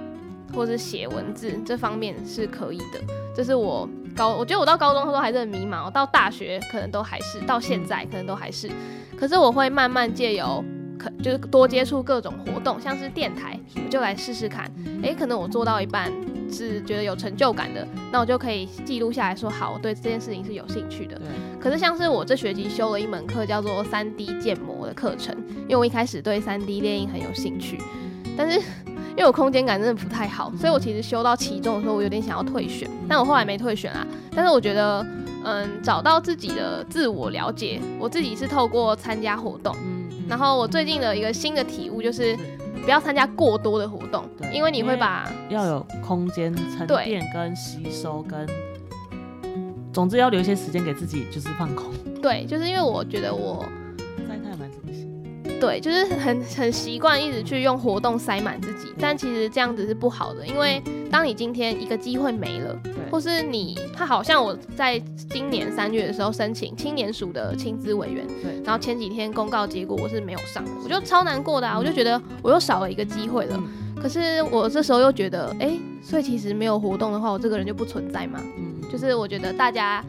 [0.55, 3.01] 或是写文字这方面是可以的，
[3.35, 8.69] 这是我高，我觉得我到高中的时候还是很迷茫，到大学可能都还是，到现在可能都还是。
[9.17, 10.65] 可是我会慢慢借由
[10.99, 14.71] 可就是多接触各种活动，像是电台，我就来试试看。
[15.03, 16.13] 诶，可能我做到一半
[16.51, 21.17] 是觉得有成就感的，那我就可以记录下来说，好，我对这件事情是有兴趣的。
[21.19, 21.29] 对，
[21.61, 27.79] 可是像是我这学期修了一门课叫做三 D 建模的课程，因为我一开始对三 D 列印很有兴趣，
[28.41, 28.59] 但是
[29.11, 34.07] 因为我空间感真的不太好，所以我其实修到期中的时候，我有点想要退选，但我后来没退选啊。
[34.35, 35.07] 但是我觉得，
[35.45, 42.35] 嗯，找到自己的自我了解，我自己是透过参加活动，嗯，然后我最近的一个新的体悟就是，
[42.83, 48.49] 不要参加过多的活动，对因为你会把要有空间沉对淀跟吸收跟。
[49.93, 51.87] 总之要留一些时间给自己，就是放空。
[52.23, 53.69] 对，就是因为我觉得我。
[55.61, 64.99] 对，就是很很习惯一直去用活动塞满自己，但其实这样子是不好的，因为当你今天一个机会没了，对，或是你，他好像我在
[65.29, 73.57] 今年三月的时候申请青年署的青资委员，对然后前几天公告结果我是没有上的，我就超难过的啊，我就觉得我又少了一个机会了。
[73.57, 73.69] 嗯
[74.01, 78.41] 可是我这时候又觉得，哎、所以其实没有活动的话，我这个人就不存在嘛。
[78.57, 80.03] 嗯，就是我觉得大家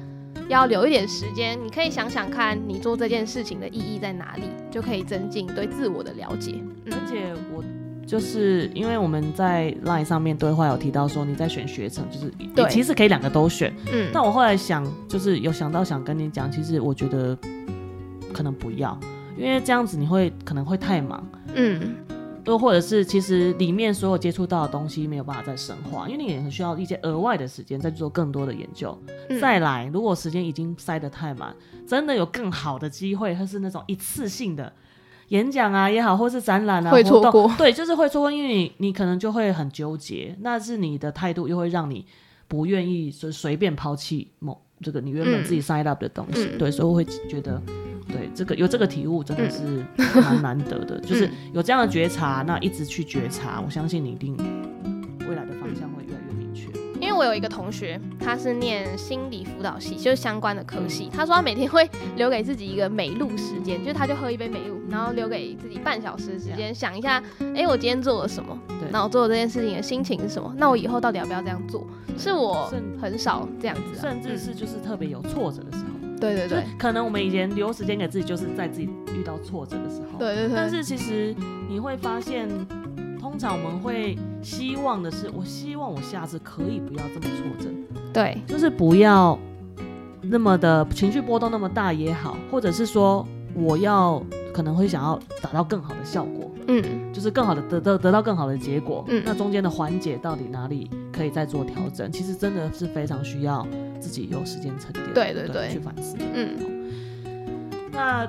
[0.52, 6.56] 要留一点时间，你可以想想看你做这件事情的意义在哪里，就可以增进对自我的了解。
[6.86, 7.64] 嗯而且我
[8.06, 13.74] 就是因为我们在 LINE 上面对话有提到说你在选学程，就是对你其实可以两个都选。
[13.94, 17.38] 嗯，但我后来想，就是有想到想跟你讲，其实我觉得
[18.34, 19.00] 可能不要，
[19.38, 21.26] 因为这样子你会可能会太忙。
[21.56, 21.96] 嗯，
[22.46, 28.98] 又或者是其实里面所有接触到的东西没有办法再深化，因为你也很需要一些额外的时间再做更多的研究。
[29.30, 31.56] 嗯再来，如果时间已经塞得太满，
[31.88, 34.74] 真的有更好的机会，或是那种一次性的
[35.30, 42.06] 演讲啊也好，或是展览啊会错过对，就是会错过，因为你你可能就会很纠结，那是你的态度又会让你
[42.48, 46.50] 不愿意随随便抛弃某这个你原本嗯自己 sign up 的东西。
[46.52, 47.62] 嗯对，所以我会觉得。
[48.08, 49.86] 对这个有这个体悟真的是
[50.20, 54.36] 蛮难得的，就是嗯有这样的觉察，那一直去觉察，我相信你一定
[57.22, 61.08] 我有一个同学，他是念心理辅导系，就是相关的科系。
[61.14, 67.22] 他说他每天会留给自己一个美露时间，就是他就喝一杯美露，然后留给自己半小时的时间，想一下，
[67.56, 68.58] 哎，我今天做了什么？
[68.68, 70.52] 对那我做的这件事情的心情是什么？
[70.58, 71.86] 那我以后到底要不要这样做？
[72.18, 80.18] 是我很少这样子、啊，甚至是就是特别有挫折的时候，对对对就是可能我们以前留时间给自己，就是在自己遇到挫折的时候。
[80.18, 81.36] 对对对，但是其实
[81.70, 82.50] 你会发现，
[83.22, 87.70] 通常我们会希望的是，我希望我下次可以不要这么挫折。
[88.12, 89.38] 对，就是不要
[90.24, 99.06] 那么的情绪波动那么大也好，或者是说我要可能会想要达到更好的效果，嗯，就是更好的得得得到更好的结果。
[99.08, 102.12] 嗯那中间的环节到底哪里可以再做调整？
[102.12, 103.66] 其实真的是非常需要
[104.00, 106.18] 自己有时间沉淀，对对对去反思。
[106.34, 106.90] 嗯，
[107.92, 108.28] 那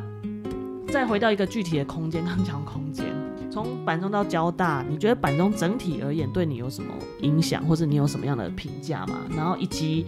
[0.92, 3.06] 再回到一个具体的空间，刚讲空间，
[3.52, 9.20] 从板中到交大，你觉得板中整体而言对你有什么影响，或者你有什么样的评价吗？
[9.36, 10.06] 然后以及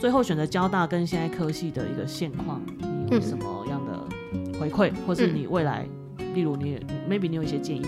[0.00, 5.84] 最后选择交大跟现在科系的一个现况，你有嗯什么样的回馈，或是你未来，
[6.32, 6.78] 例如你
[7.10, 7.82] maybe 你有一些建议，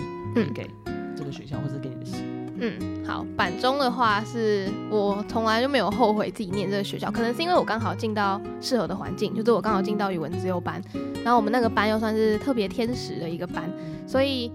[0.53, 0.69] 给
[1.15, 2.15] 这个学校或者给你的系，
[2.59, 10.81] 嗯，好，板中的话是我从来就没有后悔自己念这个学校，可能是因为我刚好进到适合的环境，就是我刚好进到语文自由班，
[11.23, 13.63] 然后我们那个班又算是特别天使的一个班，
[14.05, 14.51] 所以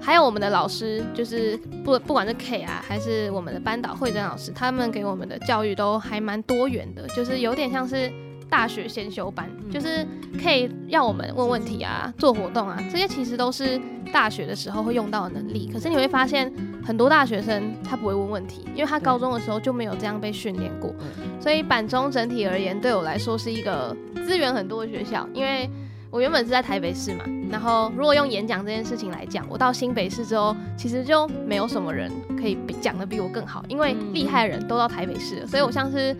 [0.00, 8.12] 还有我们的老师，就是不不管是 K 啊，还是我们的班导慧珍老师，他们给我们的教育都还蛮多元的，就是有点像是。
[8.48, 10.06] 大学先修班就是
[10.40, 13.78] 可以让我们问问题啊、做活动啊，这些其实都是
[14.12, 15.68] 大学的时候会用到的能力。
[15.72, 16.50] 可是你会发现，
[16.84, 20.94] 很多大学生他不会问问题，因为他高中的时候就没有这样被训练过。
[21.40, 23.94] 所以板中整体而言，对我来说是一个
[24.24, 25.28] 资源很多的学校。
[25.34, 25.68] 因为
[26.10, 36.16] 我原本是在台北市嘛，然后如果用演讲这件事情来讲，我到新北市之后，其实就没有什么人可以比讲的比我更好，因为厉害的人都到台北市了，所以我像是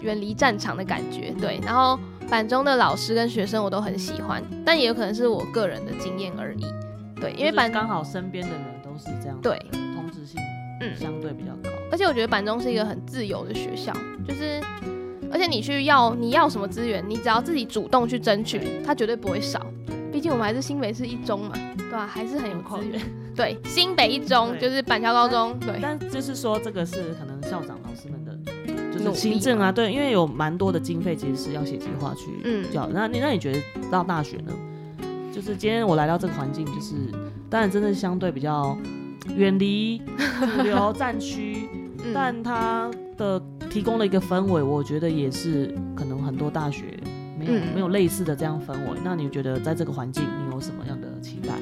[0.00, 1.34] 远离战场的感觉。
[1.40, 1.98] 对，然后
[2.30, 6.64] 板中的老师跟学生我都很喜欢，但也有可能是我个人的经验而已。
[7.20, 9.58] 对，因为板刚好身边的人都是这样，对，
[9.94, 10.40] 同质性
[10.80, 11.70] 嗯相对比较高。
[11.90, 13.92] 而且我觉得板中是一个很自由的学校，
[14.26, 14.60] 就是，
[15.34, 19.60] 而且你去要你要什么资源，你只要自己主动去争取，它绝对不会少。
[20.12, 23.02] 毕竟我们还是新北市一中嘛，对吧、还是很有资源。
[23.34, 32.88] 对，新北一中就是板桥高中，对，但就是说，这个是可能校长老师们的，就是行政啊，对，因为有蛮多的经费其实是要写计划去嗯教。
[32.92, 33.60] 那你那你觉得
[33.90, 34.52] 到大学呢？
[35.34, 36.94] 就是今天我来到这个环境，就是
[37.50, 38.78] 当然真的相对比较
[39.34, 39.98] 远离
[40.56, 41.68] 主流 战区，
[42.04, 43.42] 嗯但它的
[43.74, 46.96] 提供了一个氛围，我觉得也是可能很多大学
[47.36, 48.96] 没有、嗯没有类似的这样氛围。
[49.02, 51.54] 那你觉得在这个环境，你有什么样的期待？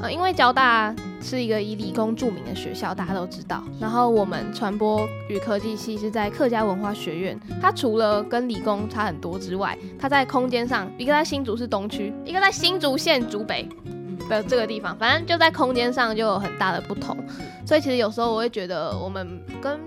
[0.00, 3.62] 呃，因为交大是一个以理工著名的学校，大家都知道。
[3.78, 13.68] 然后我们传播与科技系是在客家文化学院，它除了跟理工差很多之外，它在空间上，一个在新竹市东区，一个在新竹县竹北
[14.30, 17.14] 的这个地方，反正就在空间上就有很大的不同。
[17.66, 19.78] 所以其实有时候我会觉得我们跟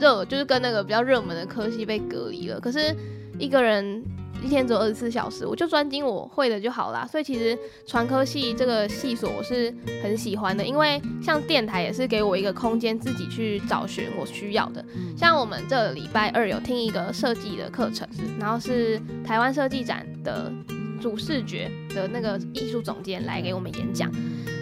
[0.00, 2.94] 热就是跟那个比较热门的科系被隔离了，可是
[3.38, 4.02] 一个人。
[4.42, 7.08] 一天只有二十四小时，我就专精我会的就好啦。
[7.10, 9.72] 所以其实传科系这个系所我是
[10.02, 14.84] 很喜欢的，因为像电台也是给我一个空间自己去找寻我需要的。
[15.16, 18.06] 像我们这礼拜二有听一个设计的课程，
[18.38, 20.52] 然后是台湾设计展的
[21.00, 24.12] 主视觉的那个艺术总监来给我们演讲。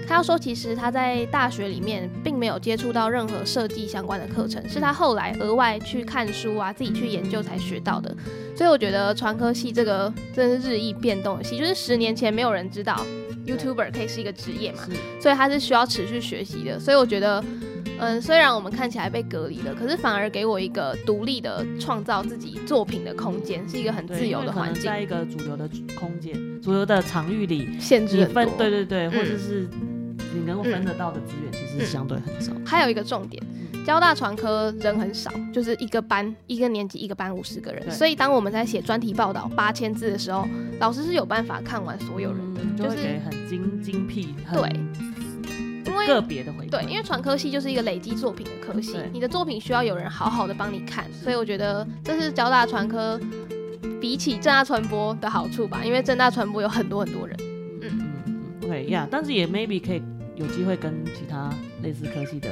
[0.07, 8.15] 他要说，其实他在大学里面并没有接触到任何设计相关的课程，是他后来额外去看书啊，自己去研究才学到的。
[8.55, 13.01] 所以我觉得传科系这个真是日益变动的系，就是十年前没有人知道
[13.47, 14.81] YouTuber 可以是一个职业嘛，
[15.21, 16.79] 所以它是需要持续学习的。
[16.79, 17.43] 所以我觉得，
[18.03, 25.01] 嗯，虽然我们看起来被隔离了，可是反而给我一个独立的创造自己作品的空间，是一个很自由的环境在。
[25.01, 28.25] 一个主流的空间、主流的场域里，限制。
[28.27, 29.69] 对对对，或者嗯是
[30.35, 32.53] 你能够分得到的资源，其实是相对很少。
[32.65, 33.43] 还有一个重点，
[33.85, 40.47] 交大传科人很少，就是一个班一个年级一个班五十个人，所以当我们在写专题报道八千字的时候，
[40.79, 44.71] 老师是有办法看完所有人的，嗯就就是很精精辟、很对
[45.93, 46.71] 因为个别的回馈。
[46.71, 53.21] 对，因为传科系就是一个累积作品的科系，你的作品需要有人好好的帮你看，所以我觉得这是交大传科
[54.01, 57.37] 比起正大传播的好处吧，因为正大传播有很多很多人。
[57.83, 60.03] 嗯嗯嗯，OK 呀、但是也 maybe 可以
[60.37, 62.49] 有机会跟其他类似科系的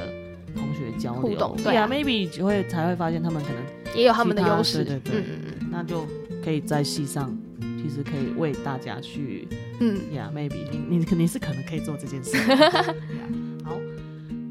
[0.55, 5.25] 同学交流互动对啊 y e a h maybe 就会才会发现他们可能也有他们的优势，对对对嗯
[5.61, 6.05] 嗯那就
[6.43, 7.35] 可以在系上，
[7.81, 9.47] 其实可以为大家去
[9.79, 12.37] 嗯呀、maybe 你你肯定是可能可以做这件事。
[12.45, 13.77] Yeah，好，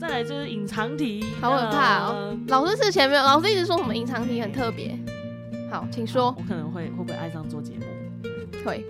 [0.00, 4.98] 再来就是隐藏题，好可怕哦老师是前没有，老师一直说我们隐藏题很特别。
[5.70, 6.34] 好，请说。
[6.36, 7.86] 我可能会会不会爱上做节目？
[8.64, 8.84] 会，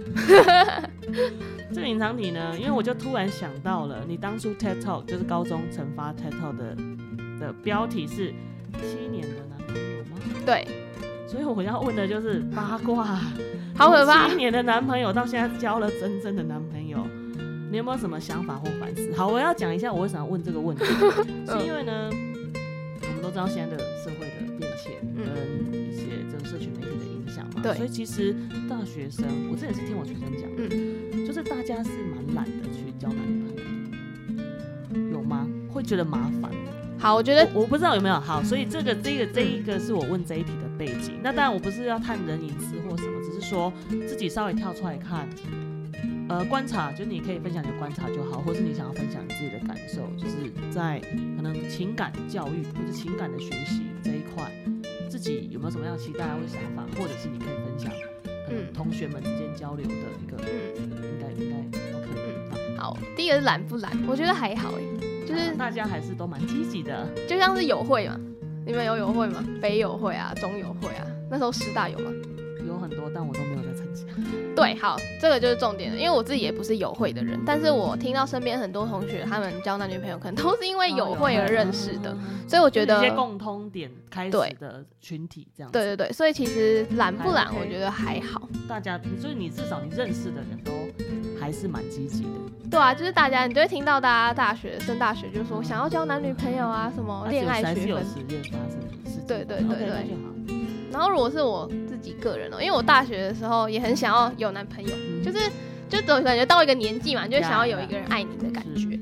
[1.73, 6.77] 这个隐藏题呢，因为我就突然想到了，你当初 TED Talk 就是高中惩罚 TED Talk 的
[7.39, 8.33] 的标题是
[8.81, 10.19] 七年的男朋友吗？
[10.47, 10.67] 对，
[11.31, 13.05] 所以我要问的就是八卦，
[13.77, 17.07] 好可怕从七年的男朋友到现在交了真正的男朋友，
[17.71, 19.15] 你有没有什么想法或反思？
[19.15, 20.85] 好，我要讲一下我为什么要问这个问题，
[21.47, 22.11] 是因为呢，
[23.03, 25.25] 我们都知道现在的社会的变迁跟
[25.73, 27.63] 一些这个社群媒体的影响嘛。
[27.63, 28.35] 对所以其实
[28.69, 35.47] 大学生，我这也是听我学生讲，嗯就是大家是蛮懒的去交男女朋友，有吗？
[35.71, 36.51] 会觉得麻烦？
[36.99, 41.21] 好，我觉得我我不知道有没有好，所以这个这个这一个是我问这一题的背景。
[41.23, 43.71] 那当然我不是要探人隐私或什么，只是说
[44.09, 45.29] 自己稍微跳出来看，
[46.31, 50.99] 呃，观察，就你可以分享你的观察就好，或是你想要分享你自己的感受，就是在
[51.37, 54.51] 可能情感教育或者情感的学习这一块，
[55.11, 57.93] 自己有没有什么样的期待或者想法，或者是你可以分享，
[58.25, 60.49] 嗯，嗯同学们之间交流的一个，嗯，
[60.81, 62.79] 应该应该都可以。
[62.79, 67.07] 好好，第一个是懒不懒，我觉得还好哎，就是大家还是都蛮积极的。
[67.29, 68.19] 就像是友会嘛，
[68.71, 69.45] 你们有友会吗？
[69.61, 72.13] 北友会啊，中友会啊，那时候师大有吗？
[72.69, 74.05] 有很多，但我都没有在参加。
[74.55, 82.17] 对，好，这个就是重点了，因为我自己也不是友会的人，但是我听到身边很多同学他们交男女朋友，可能都是因为友会而认识的，
[82.47, 85.77] 所以我觉得一些共通点开始对的群体这样子。
[85.77, 88.49] 对对对，所以其实懒不懒，我觉得还好。
[88.69, 90.71] 大家就是你至少你认识的人都
[91.41, 92.29] 还是蛮积极的。
[92.71, 97.89] 对啊，就是大家，你就会听到大家大学升大学就说想要交男女朋友啊，什么恋爱学分。
[97.89, 99.27] 有实验发生的事情。
[99.27, 100.17] 对对对对。
[100.93, 105.39] 然后如果是我自己个人哦、因为我大学的时候也很想要有男朋友，嗯就是
[105.89, 108.99] 就总感觉到一个年纪嘛，就会想要有一个人爱你的感是觉。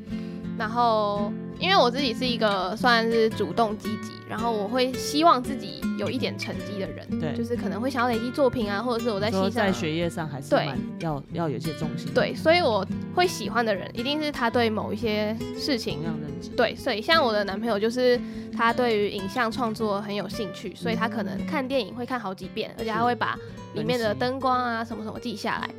[0.59, 12.09] 然后因为我自己是一个算是主动积极，然后我会希望自己有一点成绩的人，对就是可能会想要累积作品啊，或者是我在说系上在学业上还是对蛮要要有一些重心。
[12.15, 16.51] 对，所以我会喜欢的人一定是他对某一些事情同样认知。
[16.51, 18.21] 对，所以像我的男朋友就是
[18.57, 23.37] 他对于影像创作很有兴趣，所以他可能看电影会看好几遍，而且他会把
[23.79, 25.71] 里面的灯光啊什么什么记下来。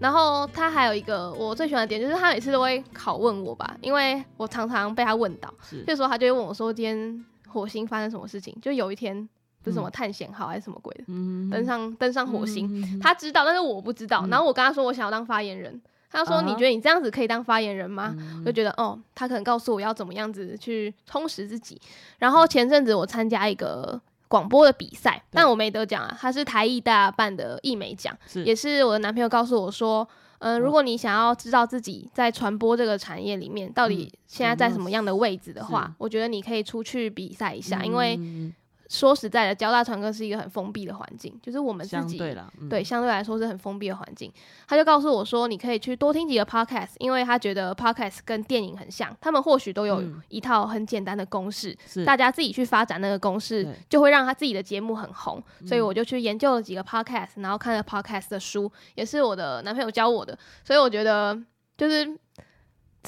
[0.00, 5.82] 然后他还有一个我最喜欢的点，就是他每次都会拷问我吧，因为我常常被他问到，是。
[5.86, 9.28] 这时候他就会问我说今天火星发生什么事情，就有一天
[9.62, 11.50] 不是什么探险号还是什么鬼的，嗯。
[11.50, 14.22] 登上登上火星，星他知道，但是我不知道。
[14.24, 14.30] 嗯。
[14.30, 15.82] 然后我跟他说我想要当发言人，
[16.12, 18.14] 他说你觉得你这样子可以当发言人吗？
[18.16, 18.42] 嗯。
[18.42, 21.80] 我就觉得哦，他可能告诉我要怎么样子去充实自己。
[22.18, 30.08] 然后前阵子我参加一个广播的比赛，但我没得奖啊，他是台艺大办的艺美奖，也是我的男朋友告诉我说。
[30.40, 35.94] 嗯、哦如果你想要知道自己在传播这个产业里面到底现在在什么样的位置的话，是。
[35.98, 38.54] 我觉得你可以出去比赛一下，因为嗯
[38.88, 44.32] 说实在的，交大传科是一个很封闭的环境，就是我们自己相对啦，嗯对，相对来说是很封闭的环境。
[44.66, 55.42] 他就告诉我说，你可以去多听几个 podcast，因为他觉得 podcast 跟电影很像，他们或许都有嗯一套很简单的公式，是大家自己去发展那个公式，就会让他自己的节目很红。
[55.66, 60.38] 所以嗯我就去研究了几个 podcast，然后看了 podcast 的书，也是我的男朋友教我的。
[60.64, 61.38] 所以我觉得
[61.76, 62.18] 就是。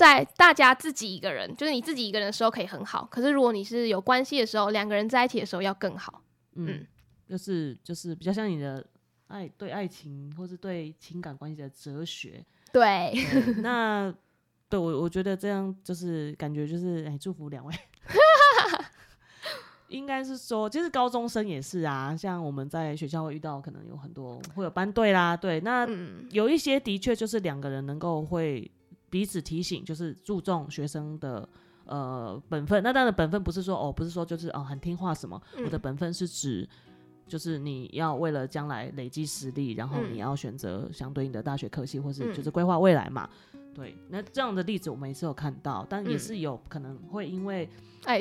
[0.00, 6.22] 在大家自己一个人，就是你自己一个人的时候可以很好，可是如果你是有关系的时候，两个人在一起的时候要更好。
[6.54, 6.86] 嗯嗯，
[7.28, 8.82] 就是就是比较像你的
[9.26, 12.42] 爱对爱情或是对情感关系的哲学。
[12.72, 14.10] 对，对那
[14.70, 17.74] 对我我觉得这样就是感觉就是哎，祝福两位。
[19.88, 28.70] 应该是说，其实高中生也是啊，像我们在学校会遇到，可能有很多会有班队啦，对，那嗯，有一些的确就是两个人能够会
[29.10, 31.46] 彼此提醒，就是注重学生的
[31.84, 32.82] 呃本分。
[32.82, 36.68] 那当然本分不是说哦，不是说就是哦很听话什么，嗯我的本分是指
[37.26, 43.28] 就是你要为了将来累积实力，然后嗯你要选择相对应的大学科系，或是嗯就是规划未来嘛。
[43.72, 47.68] 对，那这样的例子我们也是有看到，但也嗯是有可能会因为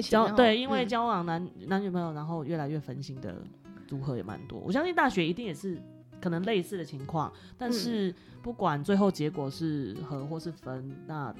[0.03, 3.41] 交对，因为嗯交往男、男女朋友，然后越来越分心的
[3.87, 4.59] 组合也蛮多。
[4.59, 5.81] 我相信大学一定也是
[6.21, 11.33] 可能类似的情况，但嗯是不管最后结果是合或是分，那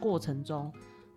[0.00, 0.72] 过程中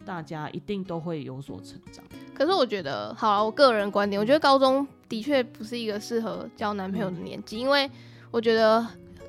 [0.05, 2.03] 大家一定都会有所成长。
[2.33, 7.89] 可是我觉得，好了，我个人观点，我觉得高中的确不是一个适合交男朋友的年纪，因为
[8.31, 8.85] 我觉得，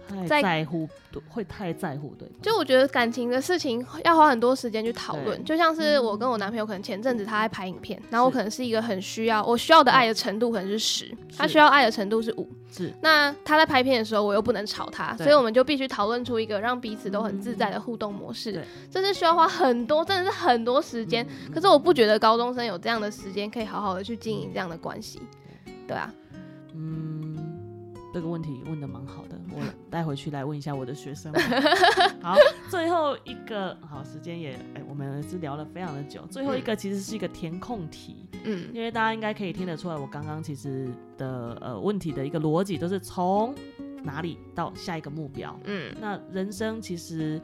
[0.09, 0.89] 太在在乎，
[1.29, 2.29] 会太在乎对。
[2.41, 5.43] 就我觉得感情的事情要花很多时间去讨论。
[5.45, 12.49] 就像是我跟我男朋友，可能前阵子他在拍影片，然后我可能是一个很需要，我需要的爱的程度可能是十，他需要爱的程度是五。
[12.71, 18.65] 是那他在拍片的时候，我又不能吵他，所以我们就必须讨论出一个让彼此都很自在的互动模式对。
[18.91, 21.27] 这是需要花很多，真的是很多时间。
[21.47, 25.23] 嗯可是我不觉得高中生有这样的时间可以好好的去经营这样的关系。
[25.89, 26.13] 对啊，
[26.75, 27.36] 嗯，
[28.17, 29.61] 这个问题问的蛮好的，我
[29.91, 31.31] 带回去来问一下我的学生。
[32.23, 32.35] 好，
[32.71, 36.25] 最后一个好，时间也哎、我们是聊了非常的久。
[36.31, 40.89] 最后一个其实是一个填空题，嗯因为大家应该可以听得出来，我刚刚其实
[41.19, 43.55] 的呃问题的一个逻辑都是从
[44.03, 45.55] 哪里到下一个目标。
[45.65, 47.39] 嗯那人生其实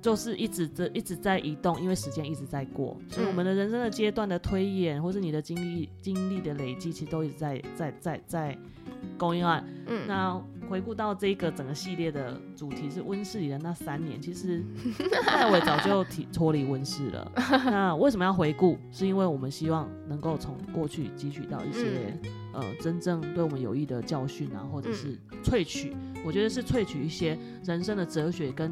[0.00, 8.58] 就是一直在一直在移动，因为时间一直在过，所以我们的人生的阶段的推演，或是你的经历经历的累积，其实都一直在在在在
[9.16, 9.64] 供应案。
[9.86, 14.62] 嗯，那回顾到这个整个系列的主题是温室里的那三年，其实
[15.26, 17.32] 戴维早就提脱离温室了。
[17.64, 18.78] 那为什么要回顾？
[18.92, 22.16] 是因为我们希望能够从过去汲取到一些、
[22.52, 25.96] 呃真正对我们有益的教训啊，或者是萃取。
[26.24, 28.70] 我觉得是萃取一些人生的哲学跟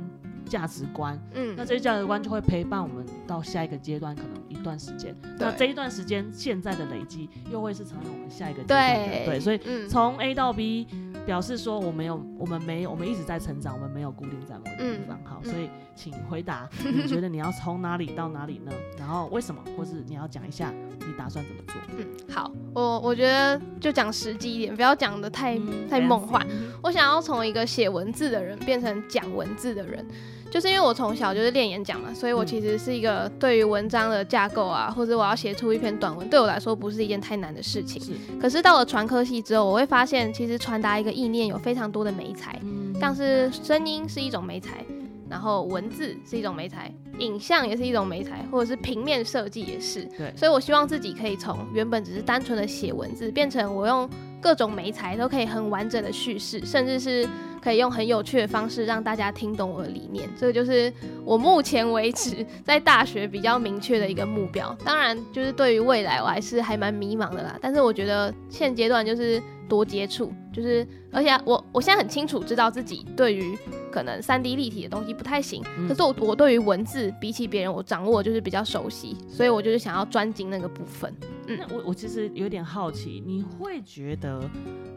[0.49, 1.19] 价值观。
[1.35, 5.15] 嗯，那这些价值观就会陪伴我们到下一个阶段，可能一段时间。
[5.39, 9.07] 那这一段时间现在的累积，又会是成为我们下一个阶段的。
[9.07, 10.87] 对对，所以嗯从 A 到 B，
[11.27, 15.19] 表示说我没有，我们没有，我们一直在成长，我们没有固定在某个地方。
[15.25, 18.73] 好，嗯所以请回答， 你觉得你要从哪里到哪里呢？
[18.97, 21.75] 然后为什么，或是你要讲一下你打算怎么做？
[21.99, 26.47] 嗯，好，我我觉得就讲实际一点，不要讲的太、嗯太梦幻。
[26.83, 30.07] 我想要从一个写文字的人变成讲文字的人，
[30.51, 38.01] 就是因为我从小就是练演讲嘛，所以我嗯其实是一个对于文章的架构啊，或者我要写出一篇短文，对我来说不是一件太难的事情。
[38.01, 44.85] 是，可是到了传科系之后，我会发现其实传达一个意念有非常多的美材，嗯像是声音是一种美材，
[45.29, 50.05] 然后文字是一种美材，影像也是一种美材，或者是平面设计也是。
[50.17, 54.09] 对，所以我希望自己可以从原本只是单纯的写文字，变成我用
[54.41, 57.29] 各种媒材都可以很完整的叙事，甚至是
[57.63, 60.29] 可以用很有趣的方式让大家听懂我的理念。
[60.39, 60.93] 这个就是
[61.25, 64.77] 我目前为止在大学比较明确的一个目标。
[64.85, 67.59] 当然，就是对于未来我还是还蛮迷茫的啦。
[67.61, 73.57] 但是我觉得现阶段就是多接触，就是而且我我现在很清楚知道自己对于
[73.91, 81.13] 可能三 D 立体的东西不太行，嗯可是我我对于文字比起别人我掌握就是比较熟悉，所以我就是想要专精那个部分。
[81.49, 84.43] 嗯我我其实有点好奇，你会觉得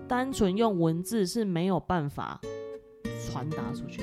[0.07, 2.39] 单纯用文字是没有办法
[3.31, 4.01] 传达出去，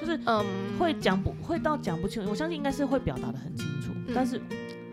[0.00, 0.44] 就是嗯，
[0.78, 4.12] 会讲不会到讲不清楚，我相信应该是会表达的很清楚，嗯。
[4.14, 4.40] 但是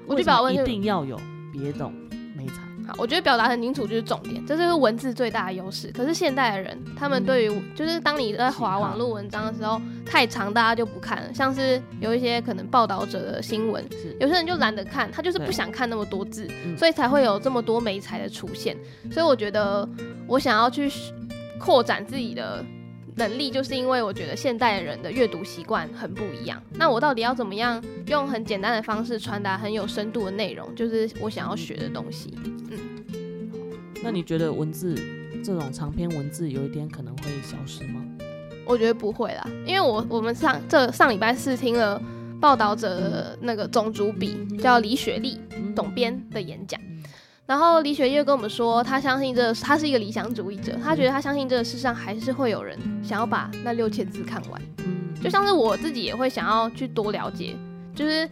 [0.05, 1.19] 我就表达一定要有
[1.51, 1.93] 别懂
[2.36, 2.55] 没才？
[2.88, 5.91] 好，我觉得表达很清楚就是重点，这就是文字最大的优势。
[5.91, 14.15] 可是现代的人，他们对于就是当你在划网络文章的时候，太长大家就不看了，像是有一些可能报道者的新闻，是。
[14.19, 16.75] 有些人就懒得看，他就是不对想看那么多字，嗯。
[16.75, 18.75] 所以才会有这么多美材的出现。
[19.11, 19.88] 所以我觉得
[20.25, 20.91] 我想要去
[21.59, 22.65] 扩展自己的
[23.20, 26.59] 能力，就是因为我觉得现代人的阅读习惯很不一样。
[26.74, 32.34] 那我到底要怎么样用很简单的方式传达很有深度的内容，就是我想要学的东西。
[32.72, 32.80] 嗯
[34.01, 34.95] 那你觉得文字
[35.43, 38.01] 这种长篇文字有一天可能会消失吗？
[38.65, 42.01] 我觉得不会啦，因为我我们上这上礼拜试听了
[42.39, 46.80] 报道者的那个种族笔叫李雪莉嗯总编的演讲，
[47.50, 57.56] 然后李雪月跟我们说，他相信这他是一个理想主义者，他觉得他相信这个世上还是会有人想要把那六千字看完，嗯就像是我自己也会想要去多了解，
[57.95, 58.30] 就是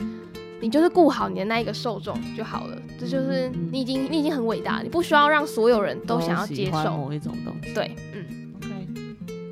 [0.61, 7.73] 你就是顾好你的那一个受众就好了，这就是你已经你已经很伟大，你不需要让所有人都想要接受，欢某一种东西。
[7.73, 8.53] 对，嗯。
[8.57, 8.69] ，OK，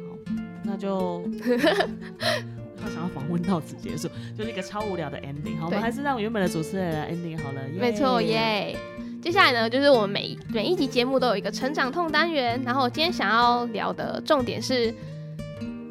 [0.07, 0.15] 好，
[0.61, 1.23] 那就
[2.79, 4.07] 他想要访问到此结束，
[4.37, 5.57] 就是一个超无聊的 ending。
[5.57, 7.61] 好，我对们还是让原本的主持人来 ending 好了。
[7.79, 8.77] 没错，耶！
[9.25, 14.93] 接下来呢，就是我们每每一集节目都有一个成长痛单元，然后我今天想要聊的重点是，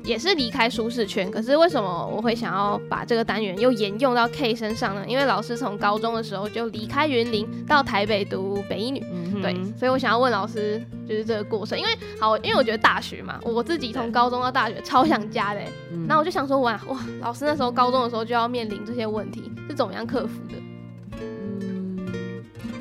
[0.04, 1.28] 也是离开舒适圈。
[1.32, 5.04] 可是为什么我会想要把这个单元又沿用到 K 身上呢？
[5.08, 20.54] 因为老师从高中的时候就离开云林到台北读北一女，嗯对，所以我想要问老师，就是这个过程，因为好，因为我觉得大学嘛，我自己从高中到大学超想家的欸，嗯那我就想说，哇哇，老师那时候高中的时候就要面临这些问题，是怎么样克服的？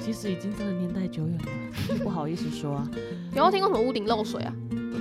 [0.04, 2.90] 嗯，其实已经真的年代久远了，不好意思说啊，
[3.36, 4.54] 有没有听过什么屋顶漏水啊？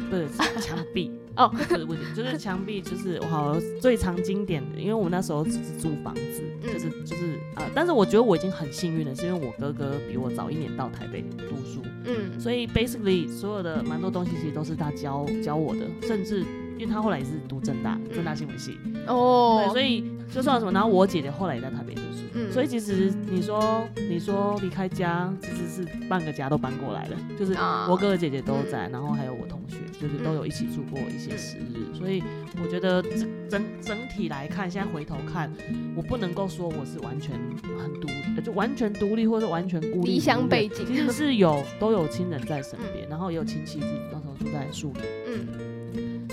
[0.09, 1.11] 不是是墙壁。
[1.37, 1.49] 哦。
[1.49, 6.73] 不是屋顶，就是墙壁，就是我好最常经典的，因为我们那时候只是租房子，嗯。
[6.73, 16.45] 就是就是呃，但是我觉得我已经很幸运了，是因为我哥哥比我早一年到台北读书，嗯，所以 basically 所有的蛮多东西其实都是他教教我的，甚至
[16.83, 18.77] 因为他后来也是读正大，正大新闻系，
[19.07, 19.63] 哦。
[19.67, 20.05] 对，所以
[20.35, 22.51] 就算什么，然后我姐姐后来也在台北读书，嗯。
[22.51, 32.21] 所以其实你说你说离开家，其实是半个家都搬过来了，就是啊我哥哥姐姐都在，然后还有我同学，就是都有一起住过一些时日，所以
[32.61, 35.49] 我觉得整整整体来看，现在回头看，
[35.95, 37.39] 我不能够说我是完全
[37.79, 45.03] 很独，呃就完全独立或者完全孤立离乡背景其实是有都有亲人在身边，然后也有亲戚是那时候住在树林。
[45.29, 45.47] 嗯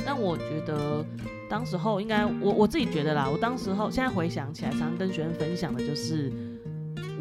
[0.09, 1.05] 但我觉得
[1.47, 6.33] 当时候应该，我我自己觉得啦，我当时候现在回想起来，常常跟学生分享的就是，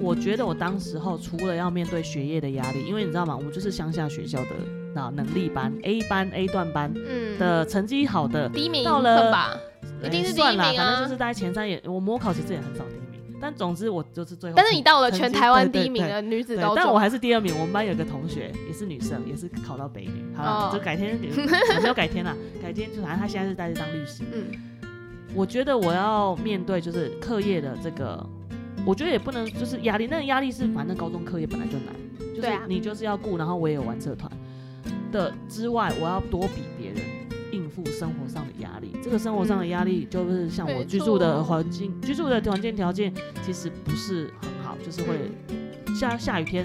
[0.00, 4.48] 我觉得我当时候除了要面对学业的压力，因为你知道吗，我们就是乡下学校的
[4.94, 7.38] 那能力班 A 班 A 段班嗯。
[7.38, 9.54] 的成绩好的，第一名到了吧，
[10.02, 12.82] 一定是第一算啦，名啊反正就是大概前三也，我模考其实也很少
[13.40, 17.54] 但总之我就是最后，但是你到了全台湾第一名的女子高中，但我还是第二名。
[17.54, 20.24] 我们班有个同学也是女生，也是考到北女。
[20.34, 21.28] 好就改天给，
[21.80, 24.24] 没有改天啦，改天就反正她现在是在当律师。
[24.32, 24.46] 嗯
[25.34, 28.26] 我觉得我要面对就是课业的这个，
[28.86, 34.32] 我觉得也不能就是压力，那个压力是反正高中课业本来就难，就是你就是要顾，然后我也有玩社团
[35.12, 36.96] 的之外，我要多比别人
[37.86, 38.92] 生活上的压力。
[39.02, 43.12] 这个生活上的压力就是像我居住的环境，居住的环境条件
[43.44, 45.30] 其实不是很好，就是会
[45.94, 46.64] 下下雨天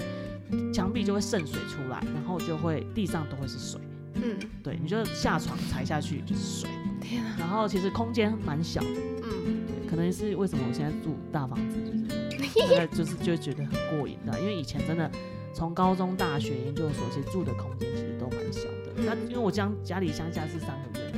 [0.72, 3.80] 墙壁就会渗水出来，然后就会地上都会是水。
[4.14, 8.86] 嗯，对，你就下床踩下去就是水，天啊，然后其实空间蛮小的。
[9.24, 15.10] 嗯对，可能是为什么我现在住大房子，就是 大概就是就觉得很过瘾的，因为以前真的
[15.52, 18.83] 从高中、大学、研究所，其实住的空间其实都蛮小的。
[18.96, 21.12] 嗯那因为我家家里乡下是三个月，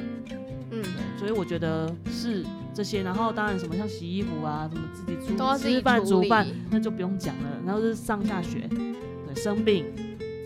[0.71, 0.85] 嗯，
[1.19, 3.03] 所以我觉得是这些。
[3.03, 7.51] 然后当然什么像洗衣服啊，什么自己煮都要自己吃饭、煮饭，那就不用讲了。
[7.65, 9.85] 然后是上下学，对，生病，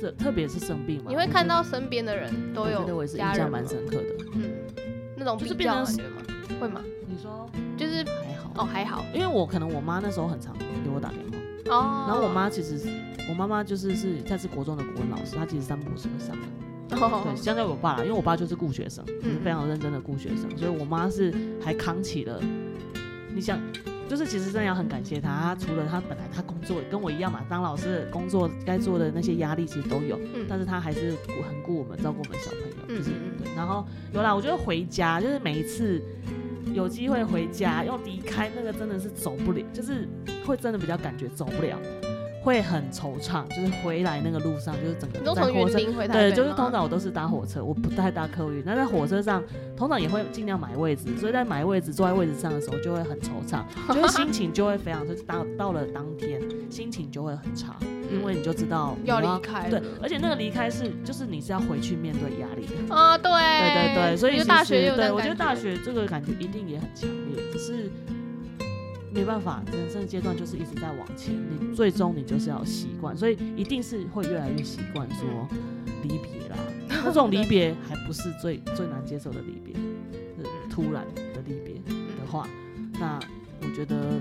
[0.01, 4.25] 这特别是生病嘛，你会看到身边的人都我觉得我也是印象蛮深刻的。
[4.35, 4.51] 嗯，
[5.17, 6.61] 那种就是比较变成感觉吗？
[6.61, 6.81] 会吗？
[7.07, 11.75] 你说就是还好哦，还好因为我可能我妈那时候很常给我打电话。
[11.75, 12.05] 哦。
[12.09, 12.89] 然后我妈其实是
[13.29, 16.43] 我妈妈就是是她是国中的国文老师，她其实三不五时会上来。
[16.93, 21.33] 哦对，相较于我爸啦，因为我爸就是顾学生，就是嗯非常认真的顾学生，所以我妈是
[21.63, 22.41] 还扛起了。
[23.35, 23.59] 你想，
[24.09, 31.11] 就是其实真的要很感谢他，他除了他本来他工作跟我一样嘛，当老师的工作该做的那些压力其实都有，嗯但是他还是
[31.47, 32.61] 很顾我们，照顾我们小朋
[32.97, 33.55] 友，就是对。
[33.55, 36.03] 然后有啦，我觉得回家就是每一次
[36.75, 40.09] 有机会回家要离开那个真的是走不了，就是
[40.45, 41.79] 会真的比较感觉走不了。
[42.43, 48.63] 会很惆怅，就是回来那个路上，就是整个你都从云在火车林回台对，就是通常我都是搭火车，我不太搭客运。
[48.65, 49.43] 那在火车上，
[49.77, 53.63] 通常也会尽量买位置，所以在买位置、坐在位置上的时候，就会很惆怅，
[53.95, 57.77] 就是心情就会非常，就是到到了当天，心情就会很差，
[58.11, 62.95] 因为你就知道要离开了对，而且那个离开是，就是你是要回去面对压力的。
[62.95, 67.91] 啊，对对对对，所以大学对我觉得大学这个感觉一定也很强烈，只是
[69.13, 75.49] 没办法，人生的阶段就是一直在往前，你最终你就是要习惯，所以一定是会越来越习惯说
[76.03, 76.57] 离别啦。
[76.89, 79.75] 那这种离别还不是最最难接受的离别，
[80.37, 82.27] 是突然的离别的。
[82.31, 82.49] 话，
[83.01, 83.19] 那
[83.61, 84.13] 我觉得，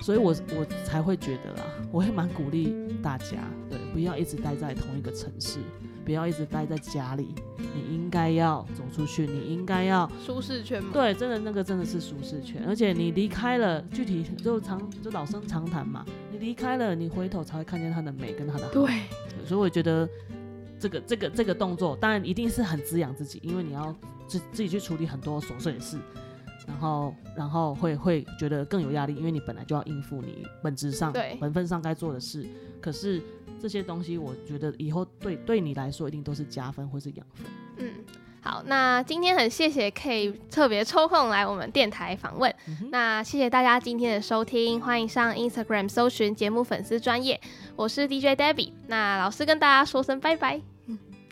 [0.00, 1.62] 所以我我才会觉得啦，
[1.92, 3.36] 我会蛮鼓励大家，
[3.68, 5.58] 对，不要一直待在同一个城市，
[6.06, 10.90] 不要一直待在家里，你应该要走出去，你应该要舒适圈嘛。
[10.92, 18.72] 对，真的那个真的是舒适圈，而且你离开了，具体就常就老生常谈嘛，你离开了，你回头才会看见它的美跟它的好。
[18.72, 19.44] 对，对。
[19.44, 20.08] 所以我觉得
[20.78, 23.92] 这个这个这个动作，当然一定是很滋养自己，因为你要
[24.28, 25.98] 自自己去处理很多琐碎的事，
[26.68, 31.36] 然后然后会会觉得更有压力，因为你本来就要应付你本质上对。
[31.40, 32.46] 本分上该做的事，
[32.80, 33.20] 可是
[33.60, 37.46] 这些东西，我觉得以后对对你来说一定都是加分或是养分。
[37.78, 37.92] 嗯，
[38.40, 42.54] 好，那今天很谢谢 K 特别抽空来我们电台访问。
[42.68, 47.40] 嗯那谢谢大家今天的收听，欢迎上 Instagram 搜寻节目粉丝专业，
[47.74, 48.72] 我是 DJ Debbie。
[48.86, 50.60] 那老师跟大家说声拜拜，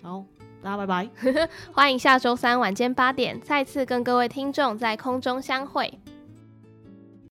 [0.02, 0.24] 好，
[0.62, 1.08] 大家拜拜。
[1.72, 5.98] 欢迎下周三晚间八点再次跟各位听众在空中相会。